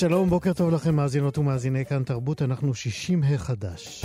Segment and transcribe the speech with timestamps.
[0.00, 4.04] שלום, בוקר טוב לכם, מאזינות ומאזיני כאן תרבות, אנחנו 60 החדש.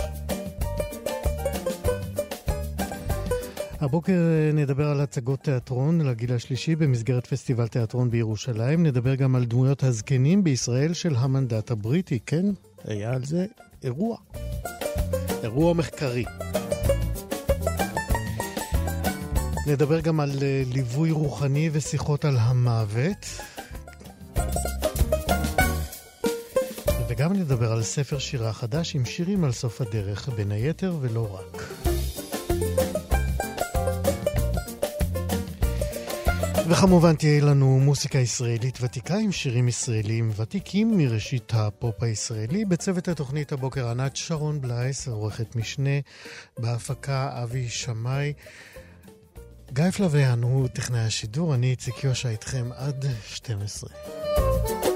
[3.80, 4.20] הבוקר
[4.54, 8.86] נדבר על הצגות תיאטרון לגיל השלישי במסגרת פסטיבל תיאטרון בירושלים.
[8.86, 12.18] נדבר גם על דמויות הזקנים בישראל של המנדט הבריטי.
[12.26, 12.46] כן,
[12.84, 13.46] היה על זה
[13.84, 14.16] אירוע.
[15.42, 16.24] אירוע מחקרי.
[19.66, 23.55] נדבר גם על אה, ליווי רוחני ושיחות על המוות.
[27.16, 31.62] וגם נדבר על ספר שירה חדש עם שירים על סוף הדרך, בין היתר ולא רק.
[36.68, 42.64] וכמובן תהיה לנו מוסיקה ישראלית ותיקה עם שירים ישראלים ותיקים מראשית הפופ הישראלי.
[42.64, 46.00] בצוות התוכנית הבוקר ענת שרון בלייס, עורכת משנה,
[46.58, 48.32] בהפקה אבי שמאי.
[49.72, 54.95] גיא פלוויאן הוא טכנאי השידור, אני איציק יושע איתכם עד 12.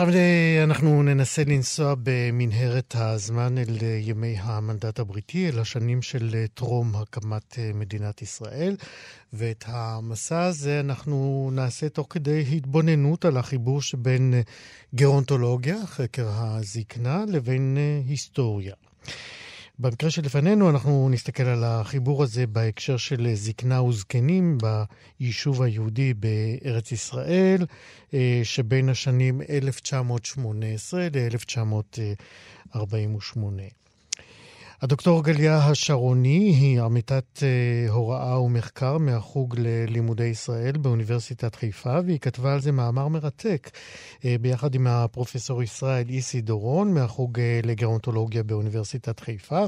[0.00, 6.30] עכשיו אה, אנחנו ננסה לנסוע במנהרת הזמן אל אה, ימי המנדט הבריטי, אל השנים של
[6.34, 8.76] אה, טרום הקמת מדינת ישראל,
[9.32, 14.34] ואת המסע הזה אנחנו נעשה תוך כדי התבוננות על החיבור שבין
[14.94, 18.74] גרונטולוגיה, חקר הזקנה, לבין היסטוריה.
[19.80, 24.58] במקרה שלפנינו אנחנו נסתכל על החיבור הזה בהקשר של זקנה וזקנים
[25.20, 27.66] ביישוב היהודי בארץ ישראל,
[28.14, 32.78] אה, שבין השנים 1918 ל-1948.
[34.82, 42.52] הדוקטור גליה השרוני היא עמיתת uh, הוראה ומחקר מהחוג ללימודי ישראל באוניברסיטת חיפה, והיא כתבה
[42.52, 43.70] על זה מאמר מרתק
[44.16, 49.64] uh, ביחד עם הפרופסור ישראל איסי דורון מהחוג uh, לגרונטולוגיה באוניברסיטת חיפה.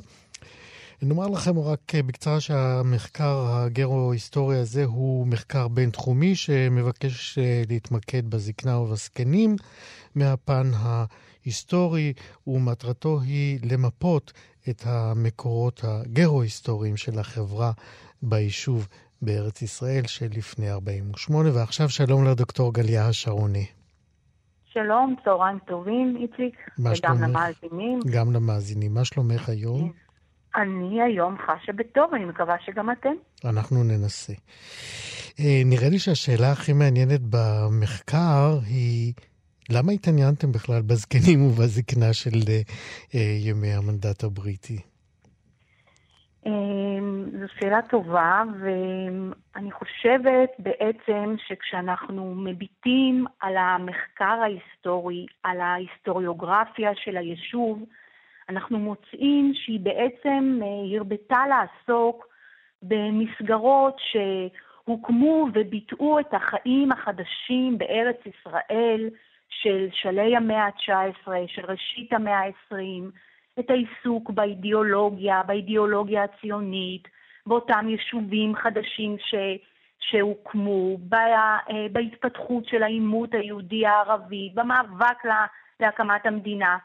[1.03, 7.38] נאמר לכם רק בקצרה שהמחקר הגרו-היסטורי הזה הוא מחקר בינתחומי שמבקש
[7.69, 9.56] להתמקד בזקנה ובזקנים
[10.15, 10.71] מהפן
[11.45, 12.12] ההיסטורי,
[12.47, 14.33] ומטרתו היא למפות
[14.69, 17.73] את המקורות הגרו-היסטוריים של החברה
[18.23, 18.89] ביישוב
[19.23, 21.51] בארץ ישראל של לפני 48.
[21.55, 23.67] ועכשיו שלום לדוקטור גליה השרוני.
[24.73, 27.21] שלום, צהריים טובים, איציק, וגם שלומך?
[27.21, 28.01] למאזינים.
[28.12, 28.95] גם למאזינים.
[28.95, 29.93] מה שלומך היום?
[30.57, 33.12] אני היום חשה בטוב, אני מקווה שגם אתם.
[33.45, 34.33] אנחנו ננסה.
[35.41, 39.12] אה, נראה לי שהשאלה הכי מעניינת במחקר היא
[39.73, 43.17] למה התעניינתם בכלל בזקנים ובזקנה של uh,
[43.47, 44.79] ימי המנדט הבריטי?
[46.47, 57.17] אמ, זו שאלה טובה, ואני חושבת בעצם שכשאנחנו מביטים על המחקר ההיסטורי, על ההיסטוריוגרפיה של
[57.17, 57.85] היישוב,
[58.49, 62.27] אנחנו מוצאים שהיא בעצם אה, הרבתה לעסוק
[62.83, 69.11] במסגרות שהוקמו וביטאו את החיים החדשים בארץ ישראל,
[69.50, 72.75] של שלהי המאה ה-19, של ראשית המאה ה-20,
[73.61, 77.09] את העיסוק באידיאולוגיה, באידיאולוגיה הציונית,
[77.47, 79.34] באותם יישובים חדשים ש,
[80.00, 81.56] שהוקמו, בה,
[81.93, 85.47] בהתפתחות של העימות היהודי הערבי, במאבק לה,
[85.80, 86.78] להקמת המדינה.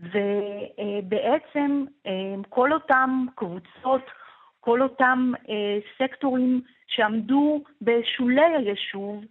[0.00, 1.84] ובעצם
[2.48, 4.02] כל אותם קבוצות,
[4.60, 9.24] כל אותם אה, סקטורים שעמדו בשולי היישוב,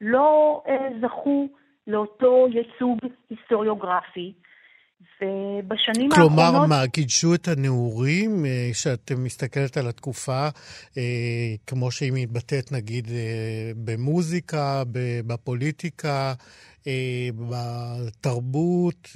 [0.00, 1.48] לא אה, זכו
[1.88, 2.98] לאותו ייצוג
[3.30, 4.32] היסטוריוגרפי.
[5.22, 6.66] ובשנים כלומר, האחרונות...
[6.66, 10.48] כלומר, מה, קידשו את הנעורים, אה, כשאת מסתכלת על התקופה,
[10.98, 14.82] אה, כמו שהיא מתבטאת, נגיד, אה, במוזיקה,
[15.26, 16.32] בפוליטיקה,
[18.08, 19.08] בתרבות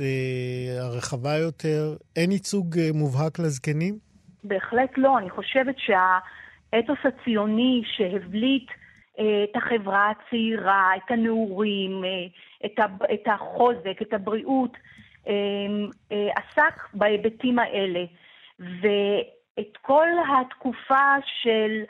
[0.81, 3.99] הרחבה יותר, אין ייצוג מובהק לזקנים?
[4.45, 5.19] בהחלט לא.
[5.19, 8.71] אני חושבת שהאתוס הציוני שהבליט
[9.15, 12.05] את החברה הצעירה, את הנעורים,
[12.64, 14.76] את החוזק, את הבריאות,
[16.11, 18.05] עסק בהיבטים האלה.
[18.59, 21.82] ואת כל התקופה של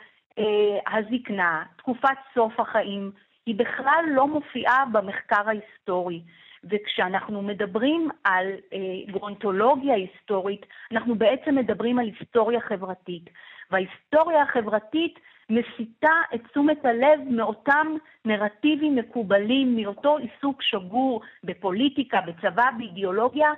[0.87, 3.11] הזקנה, תקופת סוף החיים,
[3.45, 6.21] היא בכלל לא מופיעה במחקר ההיסטורי.
[6.63, 13.29] וכשאנחנו מדברים על אה, גרונטולוגיה היסטורית, אנחנו בעצם מדברים על היסטוריה חברתית.
[13.71, 15.19] וההיסטוריה החברתית
[15.53, 17.87] מסיטה את תשומת הלב מאותם
[18.25, 23.49] נרטיבים מקובלים, מאותו עיסוק שגור בפוליטיקה, בצבא, באידיאולוגיה,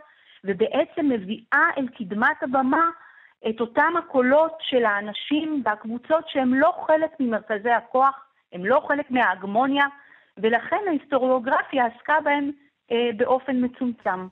[0.43, 2.89] ובעצם מביאה אל קדמת הבמה
[3.49, 9.85] את אותם הקולות של האנשים והקבוצות שהם לא חלק ממרכזי הכוח, הם לא חלק מההגמוניה,
[10.37, 12.51] ולכן ההיסטוריוגרפיה עסקה בהם
[12.91, 14.27] אה, באופן מצומצם.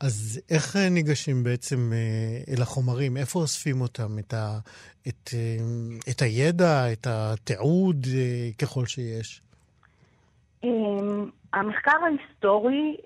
[0.00, 3.16] אז איך אה, ניגשים בעצם אה, אל החומרים?
[3.16, 4.18] איפה אוספים אותם?
[4.18, 4.58] את, ה,
[5.08, 8.06] את, אה, את הידע, את התיעוד,
[8.62, 9.42] ככל שיש?
[10.64, 10.68] אה,
[11.52, 12.96] המחקר ההיסטורי,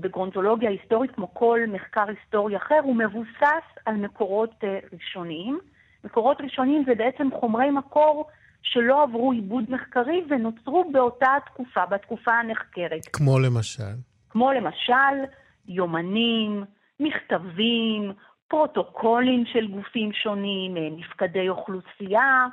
[0.00, 5.58] בגרונטולוגיה היסטורית, כמו כל מחקר היסטורי אחר, הוא מבוסס על מקורות ראשוניים.
[6.04, 8.28] מקורות ראשוניים זה בעצם חומרי מקור
[8.62, 13.08] שלא עברו עיבוד מחקרי ונוצרו באותה תקופה, בתקופה הנחקרת.
[13.12, 13.94] כמו למשל?
[14.30, 15.32] כמו למשל
[15.68, 16.64] יומנים,
[17.00, 18.12] מכתבים,
[18.48, 22.46] פרוטוקולים של גופים שונים, אה, מפקדי אוכלוסייה,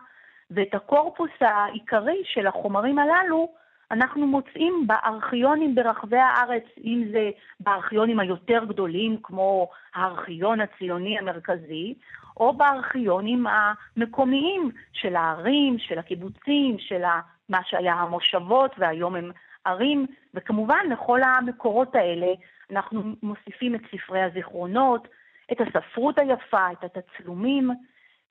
[0.52, 3.50] ואת הקורפוס העיקרי של החומרים הללו
[3.92, 7.30] אנחנו מוצאים בארכיונים ברחבי הארץ, אם זה
[7.60, 11.94] בארכיונים היותר גדולים, כמו הארכיון הציוני המרכזי,
[12.38, 17.02] או בארכיונים המקומיים של הערים, של הקיבוצים, של
[17.50, 19.32] מה שהיה המושבות והיום הם
[19.66, 22.28] ערים, וכמובן לכל המקורות האלה
[22.72, 25.08] אנחנו מוסיפים את ספרי הזיכרונות,
[25.52, 27.70] את הספרות היפה, את התצלומים,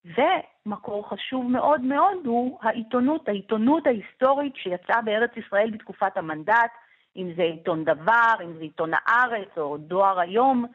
[0.05, 6.71] ומקור חשוב מאוד מאוד הוא העיתונות, העיתונות ההיסטורית שיצאה בארץ ישראל בתקופת המנדט,
[7.17, 10.65] אם זה עיתון דבר, אם זה עיתון הארץ או דואר היום,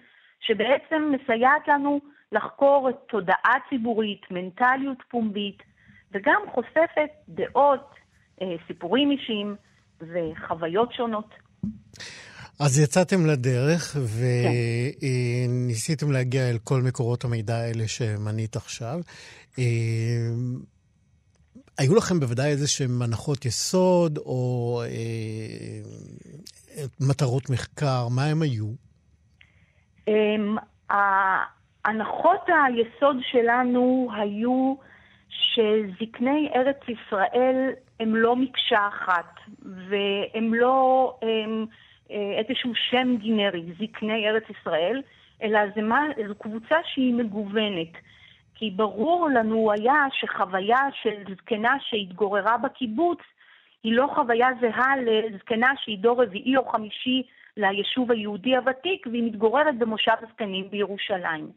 [0.40, 2.00] שבעצם מסייעת לנו
[2.32, 5.62] לחקור את תודעה ציבורית, מנטליות פומבית,
[6.12, 7.94] וגם חושפת דעות,
[8.42, 9.56] אה, סיפורים אישיים
[10.00, 11.34] וחוויות שונות.
[12.60, 13.96] אז יצאתם לדרך
[15.40, 16.12] וניסיתם כן.
[16.12, 19.00] להגיע אל כל מקורות המידע האלה שמנית עכשיו.
[19.58, 19.64] אה,
[21.78, 25.80] היו לכם בוודאי איזה שהן הנחות יסוד או אה,
[27.00, 28.66] מטרות מחקר, מה הם היו?
[30.08, 30.56] אמ,
[31.84, 34.74] הנחות היסוד שלנו היו
[35.34, 37.70] שזקני ארץ ישראל
[38.00, 41.66] הם לא מקשה אחת, והם לא הם,
[42.10, 45.02] אה, איזשהו שם גינרי, זקני ארץ ישראל,
[45.42, 47.92] אלא זה מה, זו קבוצה שהיא מגוונת.
[48.54, 53.18] כי ברור לנו היה שחוויה של זקנה שהתגוררה בקיבוץ
[53.82, 57.22] היא לא חוויה זהה לזקנה שהיא דור רביעי או חמישי
[57.56, 61.50] ליישוב היהודי הוותיק, והיא מתגוררת במושב הזקנים בירושלים.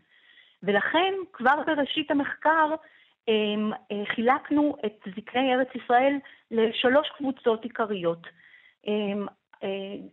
[0.63, 2.75] ולכן כבר בראשית המחקר
[4.15, 6.17] חילקנו את זקני ארץ ישראל
[6.51, 8.27] לשלוש קבוצות עיקריות.
[8.87, 9.25] אמ,
[9.63, 9.67] אה,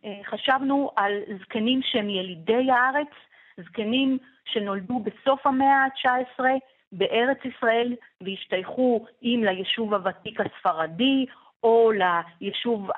[0.04, 3.08] אה, חשבנו על זקנים שהם ילידי הארץ,
[3.56, 6.44] זקנים שנולדו בסוף המאה ה-19
[6.92, 11.26] בארץ ישראל והשתייכו אם ליישוב הוותיק הספרדי
[11.62, 12.90] או ליישוב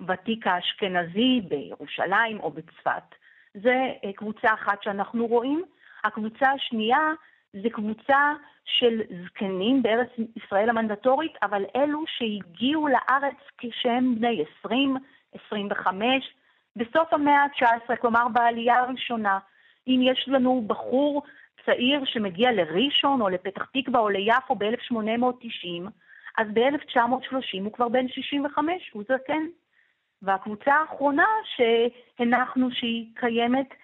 [0.00, 3.14] הוותיק האשכנזי בירושלים או בצפת.
[3.54, 3.74] זה
[4.16, 5.62] קבוצה אחת שאנחנו רואים.
[6.04, 7.12] הקבוצה השנייה
[7.62, 8.32] זה קבוצה
[8.64, 14.96] של זקנים בארץ ישראל המנדטורית, אבל אלו שהגיעו לארץ כשהם בני 20,
[15.46, 16.34] 25,
[16.76, 19.38] בסוף המאה ה-19, כלומר בעלייה הראשונה.
[19.86, 21.22] אם יש לנו בחור
[21.66, 25.90] צעיר שמגיע לראשון או לפתח תקווה או ליפו ב-1890,
[26.38, 29.46] אז ב-1930 הוא כבר בן 65, הוא זקן.
[30.22, 33.74] והקבוצה האחרונה שהנחנו שהיא קיימת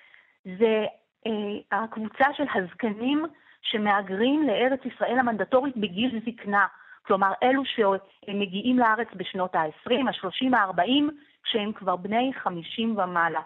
[0.45, 0.85] זה
[1.27, 3.27] אה, הקבוצה של הזקנים
[3.63, 6.67] שמהגרים לארץ ישראל המנדטורית בגיל זקנה.
[7.03, 11.13] כלומר, אלו שמגיעים לארץ בשנות ה-20, ה-30, ה-40,
[11.43, 13.41] כשהם כבר בני 50 ומעלה.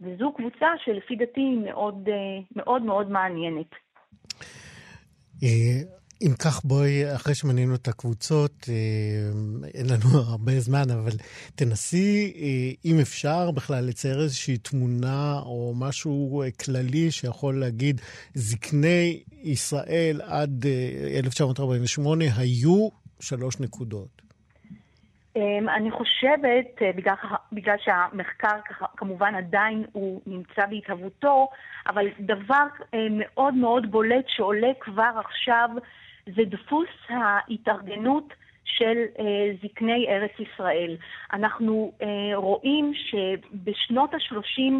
[0.00, 2.14] וזו קבוצה שלפי דעתי היא מאוד אה,
[2.56, 3.70] מאוד, מאוד מעניינת.
[6.22, 8.74] אם כך, בואי, אחרי שמנינו את הקבוצות, אה,
[9.74, 11.12] אין לנו הרבה זמן, אבל
[11.54, 18.00] תנסי, אה, אם אפשר, בכלל לצייר איזושהי תמונה או משהו אה, כללי שיכול להגיד,
[18.34, 20.66] זקני ישראל עד
[21.24, 22.88] 1948 היו
[23.20, 24.22] שלוש נקודות.
[25.36, 27.14] אמ, אני חושבת, בגלל,
[27.52, 28.58] בגלל שהמחקר
[28.96, 31.48] כמובן עדיין הוא נמצא בהתהוותו,
[31.86, 32.66] אבל דבר
[33.10, 35.70] מאוד מאוד בולט שעולה כבר עכשיו
[36.36, 40.96] זה דפוס ההתארגנות של אה, זקני ארץ ישראל.
[41.32, 44.72] אנחנו אה, רואים שבשנות ה-30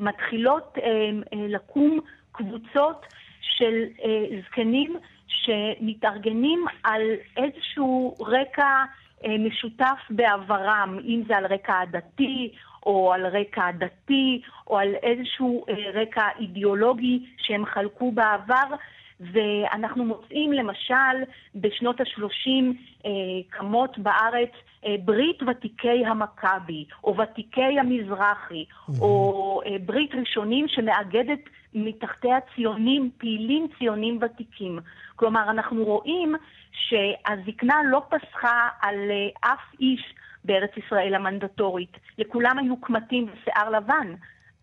[0.00, 2.00] מתחילות אה, אה, לקום
[2.32, 3.06] קבוצות
[3.40, 7.02] של אה, זקנים שמתארגנים על
[7.36, 8.84] איזשהו רקע
[9.24, 12.52] אה, משותף בעברם, אם זה על רקע עדתי
[12.86, 18.76] או על רקע דתי או על איזשהו אה, רקע אידיאולוגי שהם חלקו בעבר.
[19.20, 21.24] ואנחנו מוצאים למשל
[21.54, 23.10] בשנות ה-30 אה,
[23.50, 24.50] קמות בארץ
[24.86, 29.00] אה, ברית ותיקי המכבי, או ותיקי המזרחי, mm-hmm.
[29.00, 31.40] או אה, ברית ראשונים שמאגדת
[31.74, 34.78] מתחתיה ציונים, פעילים ציונים ותיקים.
[35.16, 36.34] כלומר, אנחנו רואים
[36.72, 41.96] שהזקנה לא פסחה על אה, אף איש בארץ ישראל המנדטורית.
[42.18, 44.14] לכולם היו קמטים ושיער לבן,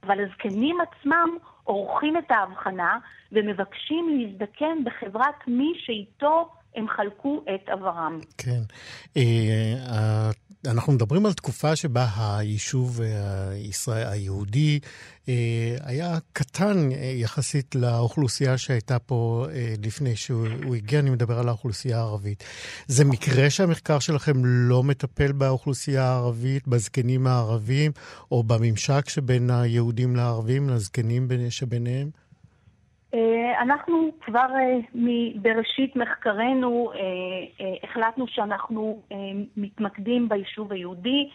[0.04, 2.97] אבל הזקנים עצמם עורכים את ההבחנה
[3.31, 8.19] ומבקשים להזדקן בחברת מי שאיתו הם חלקו את עברם.
[8.38, 8.62] כן.
[10.67, 13.01] אה, אנחנו מדברים על תקופה שבה היישוב
[13.51, 14.79] הישראל, היהודי
[15.29, 15.33] אה,
[15.81, 19.45] היה קטן אה, יחסית לאוכלוסייה שהייתה פה
[19.83, 22.43] לפני שהוא הגיע, אני מדבר על האוכלוסייה הערבית.
[22.88, 27.91] זה מקרה שהמחקר שלכם לא מטפל באוכלוסייה הערבית, בזקנים הערבים,
[28.31, 32.09] או בממשק שבין היהודים לערבים, לזקנים שביניהם?
[33.14, 34.78] אה, אנחנו כבר אה,
[35.36, 37.00] בראשית מחקרנו אה,
[37.84, 39.02] החלטנו שאנחנו
[39.58, 41.30] מתמקדים ביישוב היהודי,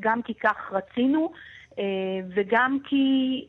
[0.00, 1.32] גם כי כך רצינו
[2.34, 3.46] וגם כי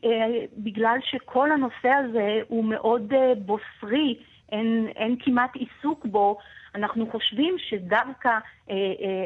[0.56, 4.18] בגלל שכל הנושא הזה הוא מאוד בוסרי,
[4.52, 6.38] אין, אין כמעט עיסוק בו,
[6.74, 8.38] אנחנו חושבים שדווקא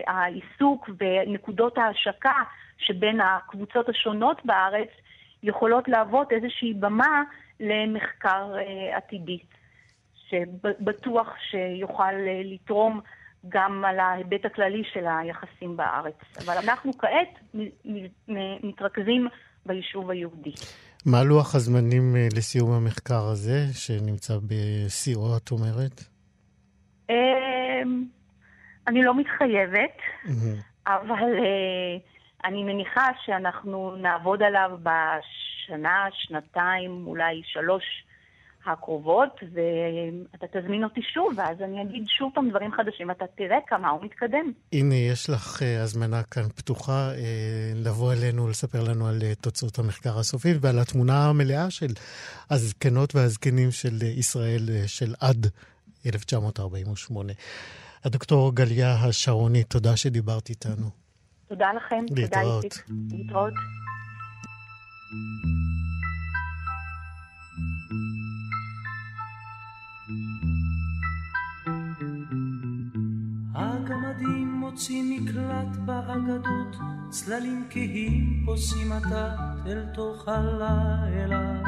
[0.06, 2.42] העיסוק ונקודות ההשקה
[2.78, 4.90] שבין הקבוצות השונות בארץ
[5.42, 7.22] יכולות להוות איזושהי במה
[7.60, 9.38] למחקר אה, עתידי,
[10.28, 13.00] שבטוח שיוכל אה, לתרום
[13.48, 16.14] גם על ההיבט הכללי של היחסים בארץ.
[16.44, 17.54] אבל אנחנו כעת
[18.62, 19.28] מתרכזים
[19.66, 20.52] ביישוב היהודי.
[21.06, 26.04] מה לוח הזמנים אה, לסיום המחקר הזה, שנמצא בשיאו, את אומרת?
[27.10, 28.04] אמ,
[28.86, 29.96] אני לא מתחייבת,
[30.86, 31.32] אבל
[32.44, 37.84] אני מניחה שאנחנו נעבוד עליו בשנה, שנתיים, אולי שלוש
[38.66, 43.88] הקרובות, ואתה תזמין אותי שוב, ואז אני אגיד שוב פעם דברים חדשים, אתה תראה כמה
[43.88, 44.52] הוא מתקדם.
[44.72, 47.16] הנה, יש לך uh, הזמנה כאן פתוחה uh,
[47.74, 51.92] לבוא אלינו, לספר לנו על uh, תוצאות המחקר הסופי ועל התמונה המלאה של
[52.50, 55.46] הזקנות והזקנים של ישראל של עד
[56.06, 57.32] 1948.
[58.04, 61.07] הדוקטור גליה השרוני, תודה שדיברת איתנו.
[61.48, 62.04] תודה לכם.
[62.16, 62.64] להתראות.
[62.86, 63.16] תודה.
[63.16, 63.54] להתראות.
[73.54, 76.76] הגמדים מוצאים מקלט באגדות,
[77.10, 81.62] צללים כהים פוסעים עתת אל תוך הלילה.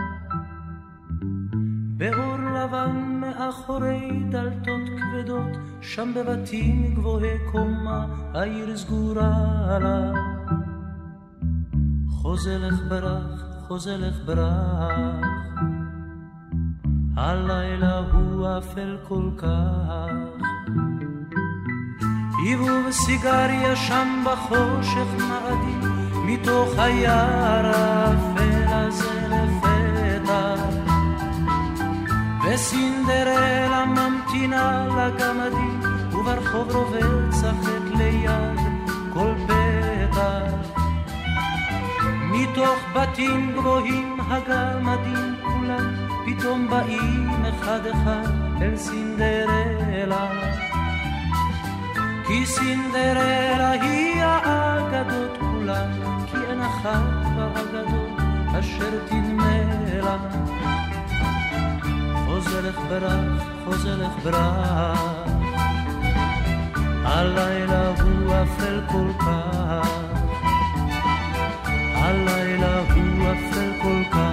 [2.00, 10.12] באור לבן מאחורי דלתות כבדות, שם בבתים גבוהי קומה, העיר סגורה לה.
[12.08, 15.26] חוזלך ברח, חוזלך ברח,
[17.16, 20.10] הלילה הוא אפל כל כך.
[22.44, 25.80] עיבוב סיגריה שם בחושך מאדים,
[26.26, 28.59] מתוך היער האפל
[36.72, 38.60] רובץ החטא ליד
[39.12, 40.70] כל פתח.
[42.30, 45.94] מתוך בתים גבוהים הגמדים כולם,
[46.26, 48.28] פתאום באים אחד אחד
[48.62, 50.30] אל סינדרלה.
[52.26, 55.90] כי סינדרלה היא האגדות כולן,
[56.26, 57.02] כי אין אחת
[57.36, 58.10] באגדות
[58.58, 59.60] אשר תדמה
[60.02, 60.16] לה.
[62.26, 65.19] חוזרך ברח, חוזרך ברח.
[67.04, 69.88] הלילה הוא אפל כל כך,
[71.94, 74.30] הלילה הוא אפל כל כך.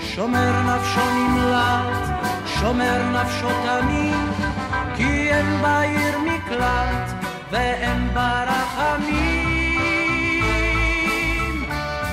[0.00, 2.08] שומר נפשו נמלט,
[2.46, 4.34] שומר נפשו תמיד,
[4.96, 7.12] כי אין בעיר מקלט
[7.50, 9.78] ואין בה רחמים.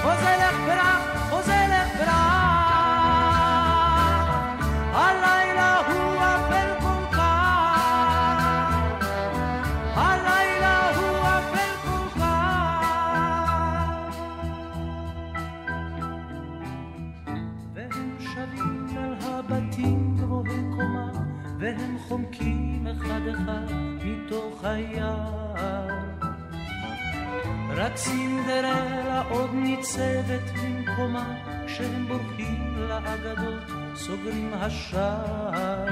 [0.01, 2.45] חוזרך ברח, חוזרך ברח.
[22.09, 22.25] Vem
[27.75, 31.33] רק סינדרלה עוד ניצבת במקומה,
[31.67, 33.63] כשהם בורחים לאגדות,
[33.95, 35.85] סוגרים השער.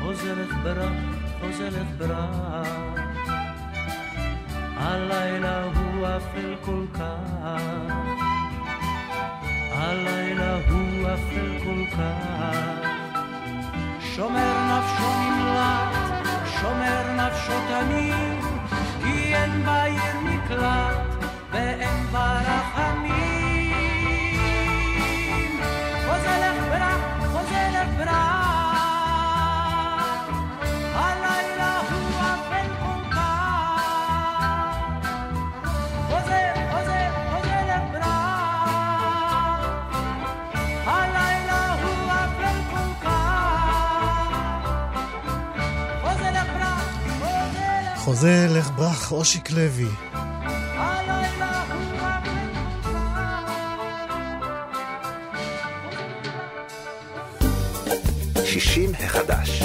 [0.00, 0.92] חוזרת ברק,
[1.40, 3.00] חוזרת ברק,
[4.76, 7.92] הלילה הוא אפל כל כך,
[9.72, 12.95] הלילה הוא אפל כל כך.
[14.16, 16.26] שומר נפשו נמלט,
[16.60, 18.44] שומר נפשו תמיד,
[19.02, 22.40] כי אין בעיר מקלט ואין בה
[48.16, 49.88] חוזה לך ברח, אושיק לוי.
[58.44, 59.62] שישים החדש.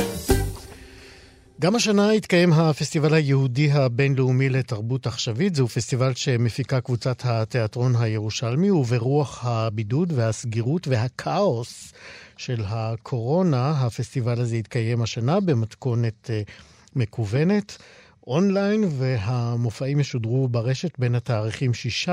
[1.62, 5.55] גם השנה התקיים הפסטיבל היהודי הבינלאומי לתרבות עכשווית.
[5.55, 11.93] זהו פסטיבל שמפיקה קבוצת התיאטרון הירושלמי, וברוח הבידוד והסגירות והכאוס
[12.38, 16.41] של הקורונה, הפסטיבל הזה התקיים השנה במתכונת אה,
[16.96, 17.77] מקוונת.
[18.28, 22.10] אונליין, והמופעים ישודרו ברשת בין התאריכים 6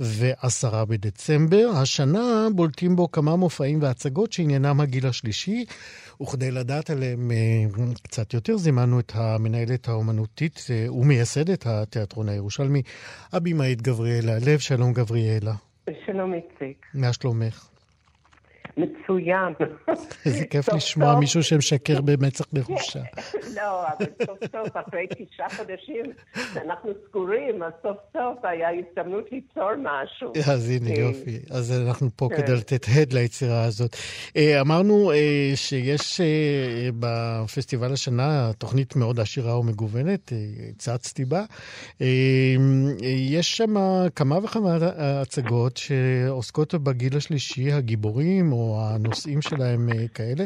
[0.00, 1.70] ו-10 בדצמבר.
[1.82, 5.64] השנה בולטים בו כמה מופעים והצגות שעניינם הגיל השלישי,
[6.22, 12.82] וכדי לדעת עליהם אה, קצת יותר, זימנו את המנהלת האומנותית אה, ומייסדת התיאטרון הירושלמי,
[13.32, 14.58] הבמאית גבריאלה לב.
[14.58, 15.54] שלום גבריאלה.
[16.06, 16.86] שלום איציק.
[16.94, 17.73] מה שלומך?
[18.76, 19.52] מצוין.
[20.26, 23.00] איזה כיף לשמוע מישהו שמשקר במצח נחושה.
[23.56, 26.04] לא, אבל סוף סוף, אחרי תשעה חודשים
[26.54, 30.32] שאנחנו סגורים, אז סוף סוף היה הזדמנות ליצור משהו.
[30.52, 31.00] אז הנה, כן.
[31.00, 31.38] יופי.
[31.50, 32.42] אז אנחנו פה כן.
[32.42, 33.96] כדי לתת הד ליצירה הזאת.
[34.36, 40.32] אה, אמרנו אה, שיש אה, בפסטיבל השנה תוכנית מאוד עשירה ומגוונת,
[40.78, 41.44] צצתי בה.
[43.02, 43.74] יש שם
[44.16, 50.44] כמה וכמה הצגות שעוסקות בגיל השלישי, הגיבורים, או הנושאים שלהם אה, כאלה,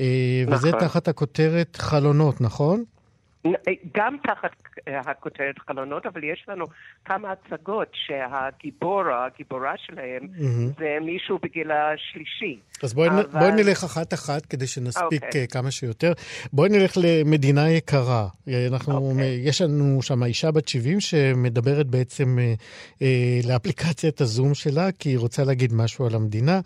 [0.00, 0.80] אה, וזה נכון.
[0.80, 2.84] תחת הכותרת חלונות, נכון?
[3.94, 4.50] גם תחת
[4.86, 6.64] הכותרת חלונות, אבל יש לנו
[7.04, 10.78] כמה הצגות שהגיבור או הגיבורה שלהם mm-hmm.
[10.78, 12.60] זה מישהו בגיל השלישי.
[12.82, 13.22] אז בואי, אבל...
[13.22, 15.26] בואי נלך אחת-אחת כדי שנספיק okay.
[15.26, 15.48] אוקיי.
[15.48, 16.12] כמה שיותר.
[16.52, 18.28] בואי נלך למדינה יקרה.
[18.68, 19.12] אנחנו, okay.
[19.12, 19.40] אוקיי.
[19.44, 22.54] יש לנו שם אישה בת 70 שמדברת בעצם אה,
[23.02, 26.60] אה, לאפליקציית הזום שלה, כי היא רוצה להגיד משהו על המדינה,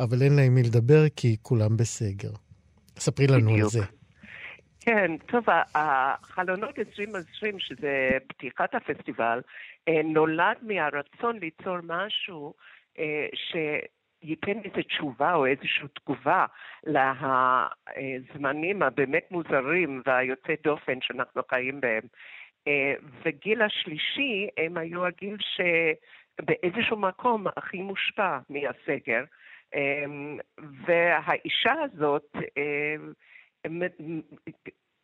[0.00, 2.30] אבל אין לה עם מי לדבר כי כולם בסגר.
[2.98, 3.74] ספרי לנו בדיוק.
[3.74, 3.99] על זה.
[4.90, 9.40] כן, טוב, החלונות 2020, שזה פתיחת הפסטיבל,
[9.88, 12.54] אה, נולד מהרצון ליצור משהו
[12.98, 16.46] אה, שייתן איזו תשובה או איזושהי תגובה
[16.86, 22.02] לזמנים הבאמת מוזרים והיוצאי דופן שאנחנו חיים בהם.
[22.68, 29.24] אה, וגיל השלישי הם היו הגיל שבאיזשהו מקום הכי מושפע מהסגר.
[30.86, 32.36] והאישה הזאת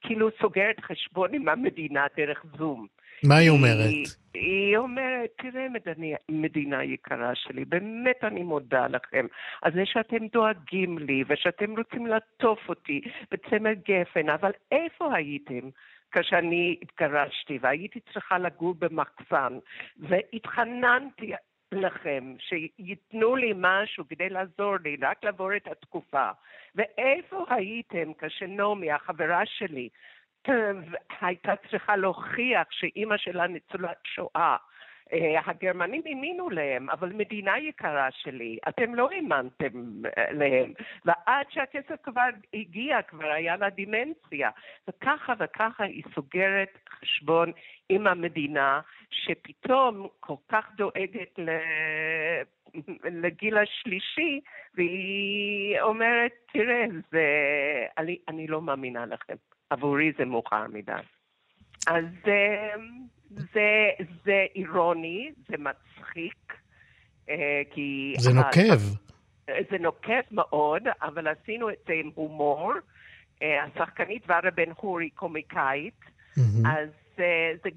[0.00, 2.86] כאילו סוגרת חשבון עם המדינה דרך זום.
[3.24, 3.90] מה היא אומרת?
[3.90, 9.26] היא, היא אומרת, תראה מדינה, מדינה יקרה שלי, באמת אני מודה לכם
[9.62, 15.68] על זה שאתם דואגים לי ושאתם רוצים לעטוף אותי בצמר גפן, אבל איפה הייתם?
[16.10, 19.58] כשאני התגרשתי והייתי צריכה לגור במחסן
[19.96, 21.32] והתחננתי
[21.72, 26.30] לכם שייתנו לי משהו כדי לעזור לי, רק לעבור את התקופה.
[26.74, 29.88] ואיפה הייתם כשנעמי, החברה שלי,
[31.20, 34.56] הייתה צריכה להוכיח שאימא שלה ניצולת שואה?
[35.12, 40.72] אה, הגרמנים האמינו להם, אבל מדינה יקרה שלי, אתם לא האמנתם אה, להם.
[41.04, 44.50] ועד שהכסף כבר הגיע, כבר היה לה דימנציה.
[44.88, 47.52] וככה וככה היא סוגרת חשבון
[47.88, 51.50] עם המדינה, שפתאום כל כך דואגת ל...
[53.04, 54.40] לגיל השלישי,
[54.74, 57.24] והיא אומרת, תראה, זה...
[57.98, 59.34] אני, אני לא מאמינה לכם.
[59.70, 60.92] עבורי זה מאוחר מדי.
[61.86, 62.74] אז אה,
[63.30, 66.52] זה, זה אירוני, זה מצחיק,
[67.30, 68.14] אה, כי...
[68.18, 68.80] זה נוקב.
[69.70, 72.72] זה נוקב מאוד, אבל עשינו את זה עם הומור.
[73.42, 76.68] אה, השחקנית ורה בן חורי קומיקאית, mm-hmm.
[76.68, 76.88] אז
[77.64, 77.70] זה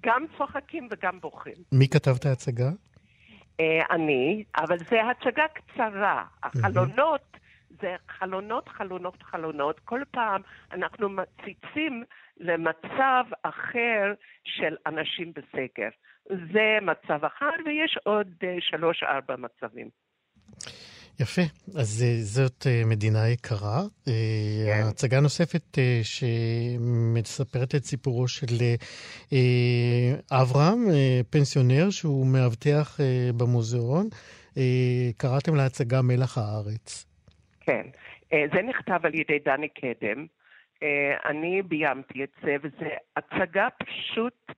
[0.00, 1.54] גם צוחקים וגם בוכים.
[1.72, 2.70] מי כתב את ההצגה?
[3.90, 6.24] אני, אבל זה הצגה קצרה.
[6.42, 7.32] החלונות
[7.82, 9.80] זה חלונות, חלונות, חלונות.
[9.84, 12.04] כל פעם אנחנו מציצים
[12.42, 14.12] למצב אחר
[14.44, 15.88] של אנשים בסגר.
[16.28, 19.88] זה מצב אחד, ויש עוד אה, שלוש-ארבע מצבים.
[21.20, 21.42] יפה,
[21.80, 23.80] אז אה, זאת אה, מדינה יקרה.
[24.66, 24.82] כן.
[24.90, 28.46] הצגה נוספת שמספרת את סיפורו של
[30.32, 30.78] אברהם,
[31.30, 32.98] פנסיונר שהוא מאבטח
[33.36, 34.08] במוזיאון.
[35.16, 37.06] קראתם להצגה מלח הארץ.
[37.60, 37.82] כן,
[38.30, 40.26] זה נכתב על ידי דני קדם.
[41.24, 44.52] אני ביימתי את זה, וזו הצגה פשוט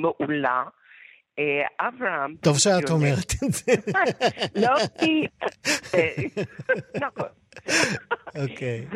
[0.00, 0.64] מעולה.
[1.38, 2.34] אה, אברהם...
[2.42, 3.72] טוב שאת אומרת את זה.
[4.62, 5.26] לא כי...
[7.04, 7.28] נכון.
[8.42, 8.86] אוקיי.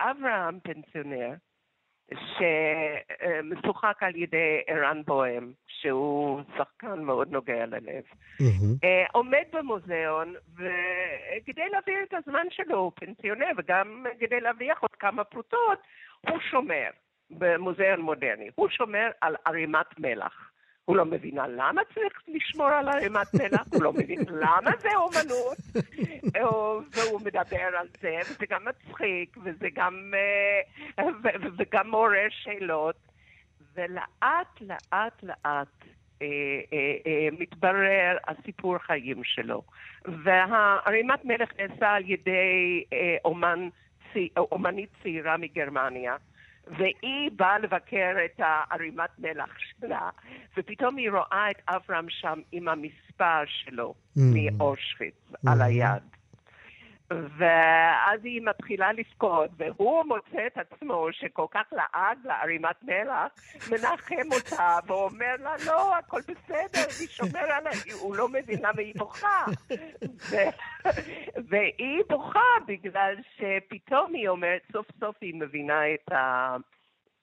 [0.00, 1.34] אברהם פנסיונר,
[2.14, 8.02] שמשוחק על ידי ערן בוהם, שהוא שחקן מאוד נוגע ללב.
[8.84, 15.24] אה, עומד במוזיאון, וכדי להעביר את הזמן שלו, הוא פנסיונר, וגם כדי להרוויח עוד כמה
[15.24, 15.78] פרוטות,
[16.28, 16.90] הוא שומר.
[17.30, 18.50] במוזיאון מודרני.
[18.54, 20.49] הוא שומר על ערימת מלח.
[20.90, 25.58] הוא לא מבין למה צריך לשמור על ערימת מלח, הוא לא מבין למה זה אומנות,
[26.94, 30.12] והוא מדבר על זה, וזה גם מצחיק, וזה גם,
[30.98, 31.04] אה,
[31.58, 32.96] וגם מעורר שאלות.
[33.74, 35.84] ולאט, לאט, לאט
[36.22, 36.26] אה,
[36.72, 39.62] אה, מתברר הסיפור חיים שלו.
[40.24, 42.84] והערימת מלח נעשה על ידי
[43.24, 43.68] אומן,
[44.36, 46.16] אומנית צעירה מגרמניה.
[46.66, 50.10] והיא באה לבקר את הערימת מלח שלה,
[50.56, 54.20] ופתאום היא רואה את אברהם שם עם המספר שלו mm.
[54.20, 55.50] מאושוויץ mm-hmm.
[55.52, 56.19] על היד.
[57.10, 63.32] ואז היא מתחילה לבכות, והוא מוצא את עצמו שכל כך לעג לערימת מלח,
[63.70, 68.94] מנחם אותה ואומר לה, לא, הכל בסדר, היא שומר עליה, הוא לא מבין למה היא
[68.96, 69.44] בוכה.
[71.48, 76.56] והיא בוכה בגלל שפתאום היא אומרת, סוף סוף היא מבינה את, ה...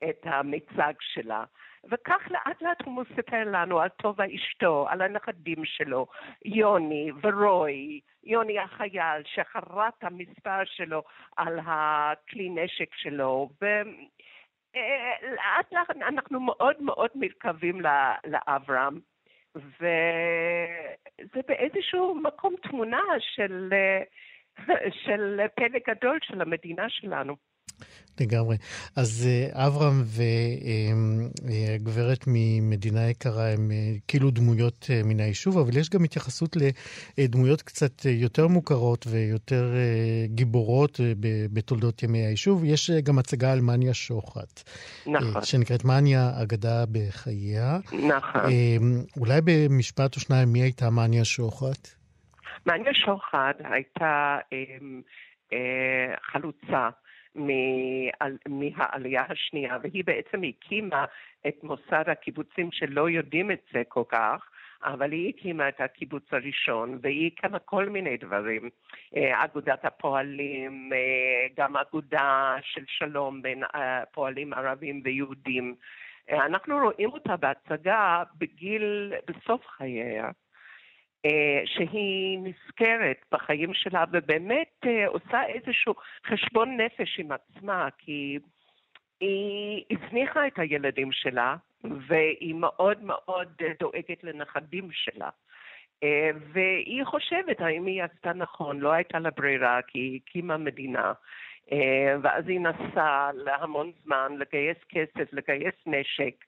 [0.10, 1.44] את המיצג שלה.
[1.92, 6.08] וכך לאט לאט הוא מספר לנו על טובה אשתו, על הנכדים שלו,
[6.46, 11.04] יוני ורוי, יוני החייל שחרט המספר שלו
[11.38, 17.82] על הכלי נשק שלו, ולאט לאט אנחנו מאוד מאוד מרכבים
[18.26, 19.00] לאברהם,
[19.56, 23.74] וזה באיזשהו מקום תמונה של,
[25.06, 27.36] של פלג גדול של המדינה שלנו.
[28.22, 28.58] לגמרי.
[28.96, 30.04] אז אה, אברהם
[31.44, 36.58] והגברת ממדינה יקרה הם אה, כאילו דמויות אה, מן היישוב, אבל יש גם התייחסות
[37.18, 39.74] לדמויות קצת יותר מוכרות ויותר
[40.26, 41.00] גיבורות
[41.54, 42.64] בתולדות ימי היישוב.
[42.66, 44.70] יש גם הצגה על מניה שוחט.
[45.08, 45.42] נכון.
[45.44, 47.78] שנקראת מניה אגדה בחייה.
[48.10, 48.52] נכון.
[49.18, 51.88] אולי במשפט או שניים, מי הייתה מניה שוחט?
[52.66, 54.38] מניה שוחט הייתה
[56.32, 56.90] חלוצה.
[58.48, 61.06] מהעלייה השנייה, והיא בעצם הקימה
[61.48, 64.50] את מוסד הקיבוצים שלא יודעים את זה כל כך.
[64.84, 68.70] אבל היא הקימה את הקיבוץ הראשון, והיא הקימה כל מיני דברים.
[69.16, 75.76] אה, אגודת הפועלים, אה, גם אגודה של שלום בין אה, פועלים ערבים ויהודים.
[76.30, 80.30] אנחנו רואים אותה בהצגה בגיל, בסוף חייה.
[81.28, 85.94] אה, שהיא נזכרת בחיים שלה ובאמת אה, עושה איזשהו
[86.28, 88.40] חשבון נפש עם עצמה, כי
[89.20, 91.56] היא הזניחה את הילדים שלה
[92.08, 93.48] והיא מאוד מאוד
[93.80, 95.30] דואגת לנכדים שלה.
[96.04, 101.14] אה, והיא חושבת האם היא עשתה נכון, לא הייתה לה ברירה כי היא הקימה מדינה.
[102.22, 106.46] ואז היא נסעה להמון זמן לגייס כסף, לגייס נשק,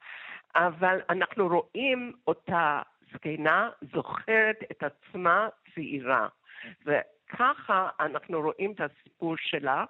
[0.55, 2.81] אבל אנחנו רואים אותה
[3.13, 6.27] זקנה זוכרת את עצמה צעירה.
[6.85, 9.85] וככה אנחנו רואים את הסיפור שלה.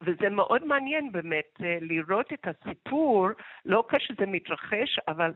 [0.00, 3.28] וזה מאוד מעניין באמת אה, לראות את הסיפור,
[3.64, 5.32] לא כשזה מתרחש, אבל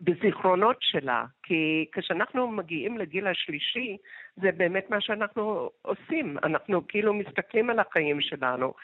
[0.00, 3.96] בזיכרונות שלה, כי כשאנחנו מגיעים לגיל השלישי,
[4.36, 6.36] זה באמת מה שאנחנו עושים.
[6.42, 8.74] אנחנו כאילו מסתכלים על החיים שלנו,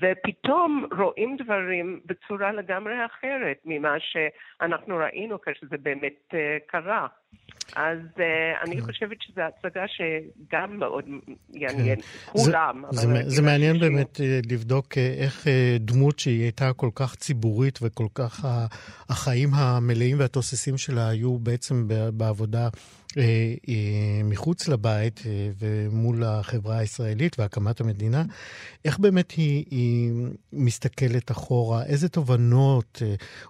[0.00, 7.06] ופתאום רואים דברים בצורה לגמרי אחרת ממה שאנחנו ראינו כשזה באמת uh, קרה.
[7.76, 8.20] אז uh,
[8.64, 8.82] אני כן.
[8.86, 11.04] חושבת שזו הצגה שגם מאוד
[11.50, 12.06] יעניין, כן.
[12.32, 12.82] כולם.
[12.90, 15.46] זה, זה, זה מעניין באמת אה, לבדוק איך
[15.80, 18.44] דמות שהיא הייתה כל כך ציבורית וכל כך
[19.08, 22.68] החיים המלאים והתוססים שלה היו בעצם בעבודה
[23.16, 28.24] אה, אה, מחוץ לבית אה, ומול החברה הישראלית והקמת המדינה,
[28.84, 30.12] איך באמת היא, היא
[30.52, 31.84] מסתכלת אחורה?
[31.84, 33.02] איזה תובנות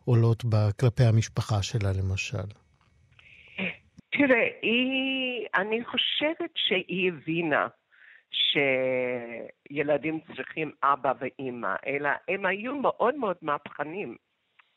[0.05, 2.45] עולות בה כלפי המשפחה שלה, למשל?
[4.18, 7.66] תראה, היא, אני חושבת שהיא הבינה
[8.31, 14.16] שילדים צריכים אבא ואימא, אלא הם היו מאוד מאוד מהפכנים.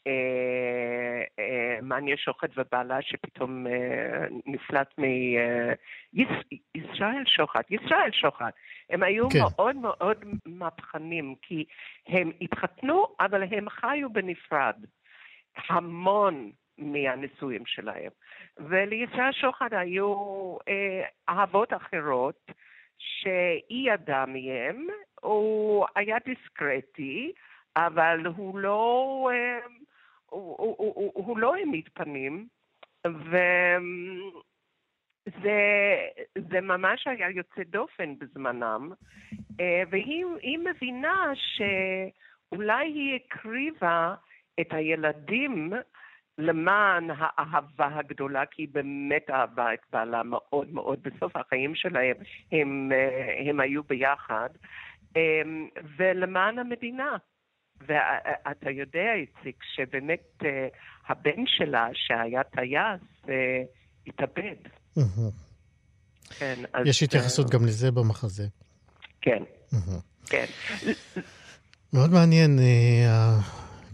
[0.08, 8.54] אה, אה, מניה שוחט ובעלה שפתאום אה, נפלט מישראל שוחט, ישראל שוחט.
[8.90, 9.40] הם היו כן.
[9.40, 11.66] מאוד מאוד מהפכנים, כי
[12.08, 14.76] הם התחתנו, אבל הם חיו בנפרד.
[15.70, 18.12] המון מהנישואים שלהם.
[18.58, 20.16] ולישראל שוחט היו
[20.68, 22.52] אה, אהבות אחרות
[22.98, 24.88] שהיא ידעה מהם,
[25.22, 27.32] הוא היה דיסקרטי,
[27.76, 29.30] אבל הוא לא...
[29.34, 29.60] אה,
[31.38, 31.54] לא
[31.94, 32.48] פנים,
[33.08, 33.50] וזה
[36.52, 38.92] זה ממש היה יוצא דופן בזמנם,
[39.60, 44.16] אה, והיא מבינה שאולי היא הקריבה
[44.60, 45.74] את הילדים
[46.38, 52.16] למען האהבה הגדולה, כי היא באמת אהבה את בעלה מאוד מאוד בסוף החיים שלהם,
[52.52, 54.50] הם, אה, הם היו ביחד,
[55.18, 55.42] אה,
[55.98, 57.18] ולמען המדינה.
[57.88, 60.68] ואתה יודע, איציק, שבאמת אה,
[61.08, 63.62] הבן שלה, שהיה טייס, אה,
[64.08, 64.56] התאבד.
[66.40, 66.88] כן, אז...
[66.88, 68.48] יש התייחסות גם לזה במחזה.
[69.22, 69.44] כן,
[70.26, 70.46] כן.
[71.94, 72.60] מאוד מעניין.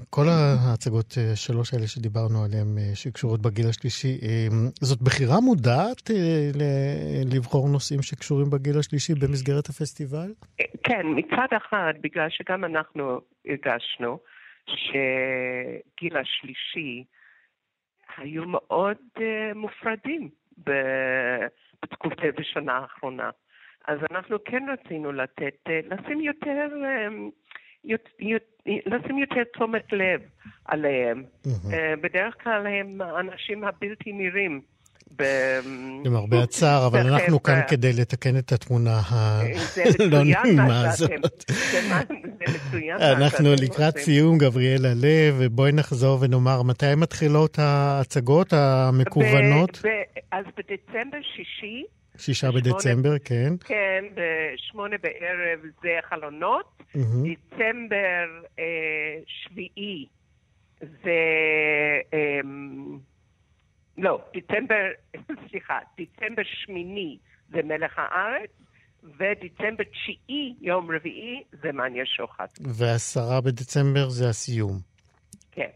[0.09, 4.47] כל ההצגות אה, שלוש האלה שדיברנו עליהן, אה, שקשורות בגיל השלישי, אה,
[4.81, 6.09] זאת בחירה מודעת
[7.33, 10.29] לבחור נושאים שקשורים בגיל השלישי במסגרת הפסטיבל?
[10.83, 14.19] כן, מצד אחד, בגלל שגם אנחנו הרגשנו
[14.65, 17.03] שגיל השלישי
[18.17, 18.97] היו מאוד
[19.55, 23.29] מופרדים בתקופה בשנה האחרונה.
[23.87, 25.55] אז אנחנו כן רצינו לתת,
[25.89, 26.67] לשים יותר...
[28.85, 30.21] לשים יותר תשומת לב
[30.65, 31.23] עליהם.
[31.47, 34.61] אה, בדרך כלל הם האנשים הבלתי נראים.
[36.05, 41.51] למרבה הצער, אבל אנחנו כאן כדי לתקן את התמונה הלא נעימה הזאת.
[42.99, 49.81] אנחנו לקראת סיום, גבריאלה לב, ובואי נחזור ונאמר, מתי מתחילות ההצגות המקוונות?
[50.31, 51.83] אז בדצמבר שישי
[52.17, 53.53] שישה בדצמבר, כן.
[53.65, 56.65] כן, בשמונה בערב זה חלונות.
[56.79, 56.99] Mm-hmm.
[56.99, 58.63] דצמבר אה,
[59.25, 60.05] שביעי
[60.79, 61.19] זה...
[62.13, 62.39] אה,
[63.97, 64.85] לא, דצמבר,
[65.49, 67.17] סליחה, דצמבר שמיני
[67.49, 68.49] זה מלך הארץ,
[69.03, 72.59] ודצמבר תשיעי, יום רביעי, זה מניה שוחט.
[72.61, 74.79] ועשרה בדצמבר זה הסיום.
[75.51, 75.69] כן.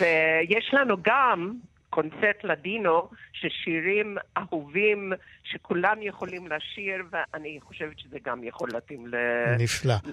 [0.00, 1.52] ויש לנו גם
[1.94, 5.12] קונצרט לדינו, ששירים אהובים
[5.44, 9.14] שכולם יכולים לשיר, ואני חושבת שזה גם יכול להתאים ל...
[9.58, 9.94] נפלא.
[9.94, 10.08] Okay.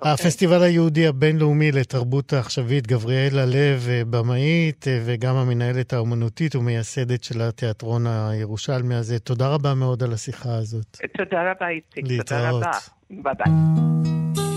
[0.00, 0.12] אוקיי.
[0.12, 8.94] הפסטיבל היהודי הבינלאומי לתרבות העכשווית, גבריאלה לב, במאית וגם המנהלת האומנותית ומייסדת של התיאטרון הירושלמי
[8.94, 9.18] הזה.
[9.18, 10.96] תודה רבה מאוד על השיחה הזאת.
[11.16, 12.04] תודה רבה, איציק.
[12.08, 12.24] להתראות.
[12.26, 12.70] תודה רבה.
[13.10, 14.47] ביי ביי.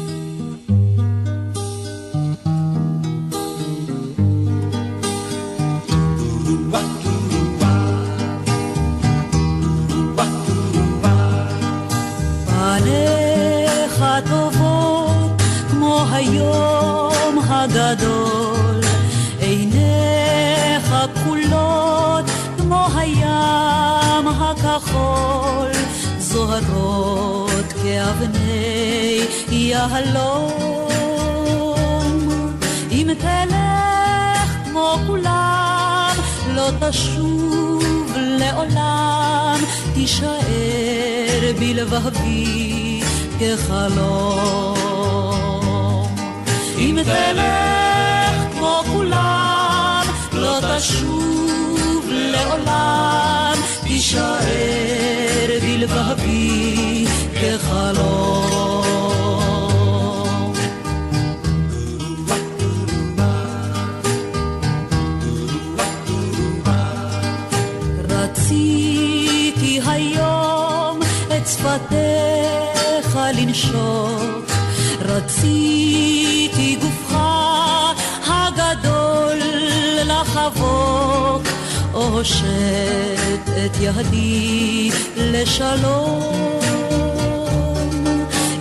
[16.21, 18.81] היום הגדול,
[19.39, 22.25] עיניך כחולות
[22.57, 25.71] כמו הים הכחול,
[26.19, 30.51] זוהרות כאבני יהלום.
[32.91, 35.50] אם תלך כמו כולם,
[36.79, 39.59] תשוב לעולם,
[39.93, 43.01] תישאר בלבבי
[43.39, 44.77] כחלום.
[46.77, 53.53] אם תלך כמו כולם, לא תשוב לעולם,
[53.83, 58.00] תישאר בלבבי כחלום.
[73.63, 74.51] לנשוק
[75.01, 79.39] רציתי גופך הגדול
[80.05, 81.43] לחבוק,
[81.91, 86.59] הושט את ידי לשלום.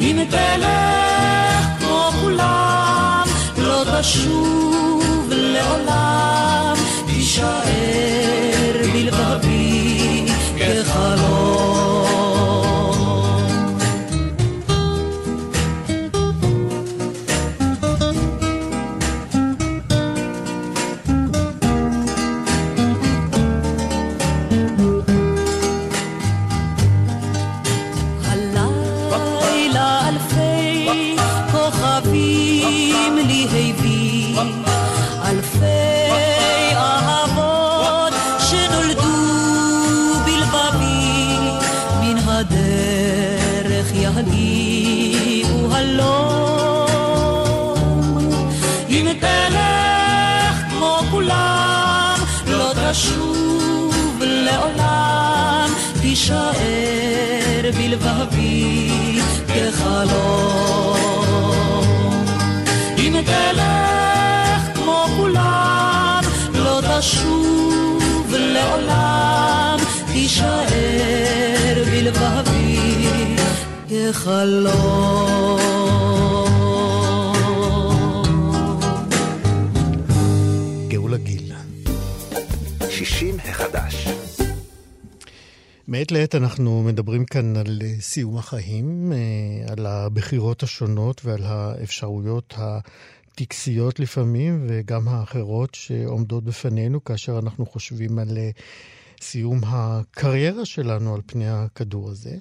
[0.00, 3.24] אם תלך כמו כולם,
[3.58, 6.74] לא תשוב לעולם,
[7.06, 7.89] תישאר
[56.30, 58.90] תישאר בלבבי
[59.48, 60.96] כחלום
[62.98, 66.20] אם תלך כמו כולם
[66.54, 69.76] לא תשוב לעולם.
[70.12, 72.96] תישאר בלבבי
[73.88, 75.89] כחלום
[85.90, 92.54] מעת לעת אנחנו מדברים כאן על אה, סיום החיים, אה, על הבחירות השונות ועל האפשרויות
[92.56, 98.50] הטקסיות לפעמים, וגם האחרות שעומדות בפנינו כאשר אנחנו חושבים על אה,
[99.20, 102.36] סיום הקריירה שלנו על פני הכדור הזה.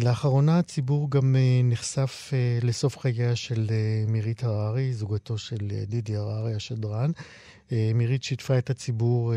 [0.00, 2.32] לאחרונה הציבור גם נחשף
[2.62, 3.66] לסוף חייה של
[4.08, 7.10] מירית הררי, זוגתו של דידי הררי השדרן.
[7.72, 9.32] מירית שיתפה את הציבור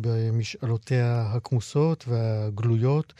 [0.00, 3.14] במשאלותיה הכמוסות והגלויות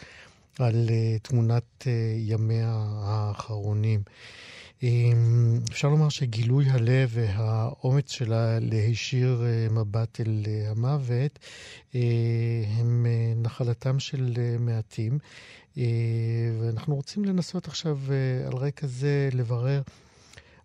[0.58, 0.88] על
[1.22, 4.00] תמונת ימיה האחרונים.
[5.70, 11.38] אפשר לומר שגילוי הלב והאומץ שלה להישיר מבט אל המוות
[12.78, 13.06] הם
[13.36, 15.18] נחלתם של מעטים.
[16.60, 17.98] ואנחנו רוצים לנסות עכשיו
[18.46, 19.82] על רקע זה לברר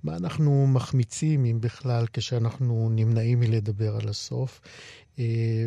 [0.04, 4.62] מה אנחנו מחמיצים, אם בכלל, כשאנחנו נמנעים מלדבר על הסוף,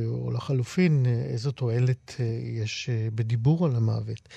[0.07, 4.29] או לחלופין, איזו תועלת יש בדיבור על המוות.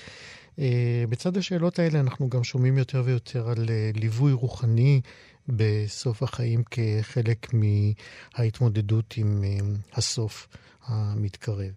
[1.08, 5.00] בצד השאלות האלה אנחנו גם שומעים יותר ויותר על ליווי רוחני
[5.48, 9.44] בסוף החיים כחלק מההתמודדות עם
[9.92, 10.48] הסוף
[10.86, 11.72] המתקרב.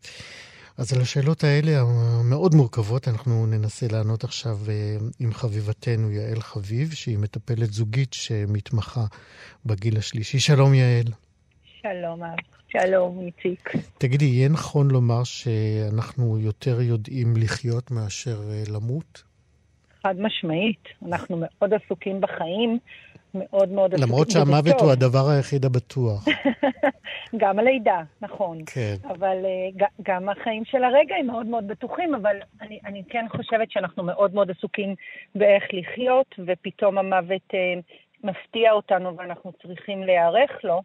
[0.78, 4.58] אז על השאלות האלה המאוד מורכבות אנחנו ננסה לענות עכשיו
[5.20, 9.06] עם חביבתנו יעל חביב, שהיא מטפלת זוגית שמתמחה
[9.66, 10.40] בגיל השלישי.
[10.40, 11.06] שלום יעל.
[11.82, 12.22] שלום,
[12.68, 13.70] שלום איציק.
[13.98, 19.24] תגידי, יהיה נכון לומר שאנחנו יותר יודעים לחיות מאשר למות?
[20.04, 20.84] חד משמעית.
[21.08, 22.80] אנחנו מאוד עסוקים בחיים,
[23.34, 26.26] מאוד מאוד למרות שהמוות הוא הדבר היחיד הבטוח.
[27.42, 28.58] גם הלידה, נכון.
[28.66, 28.96] כן.
[29.08, 29.38] אבל
[29.78, 34.04] uh, גם החיים של הרגע הם מאוד מאוד בטוחים, אבל אני, אני כן חושבת שאנחנו
[34.04, 34.96] מאוד מאוד עסוקים
[35.36, 37.82] באיך לחיות, ופתאום המוות uh,
[38.24, 40.82] מפתיע אותנו ואנחנו צריכים להיערך לו.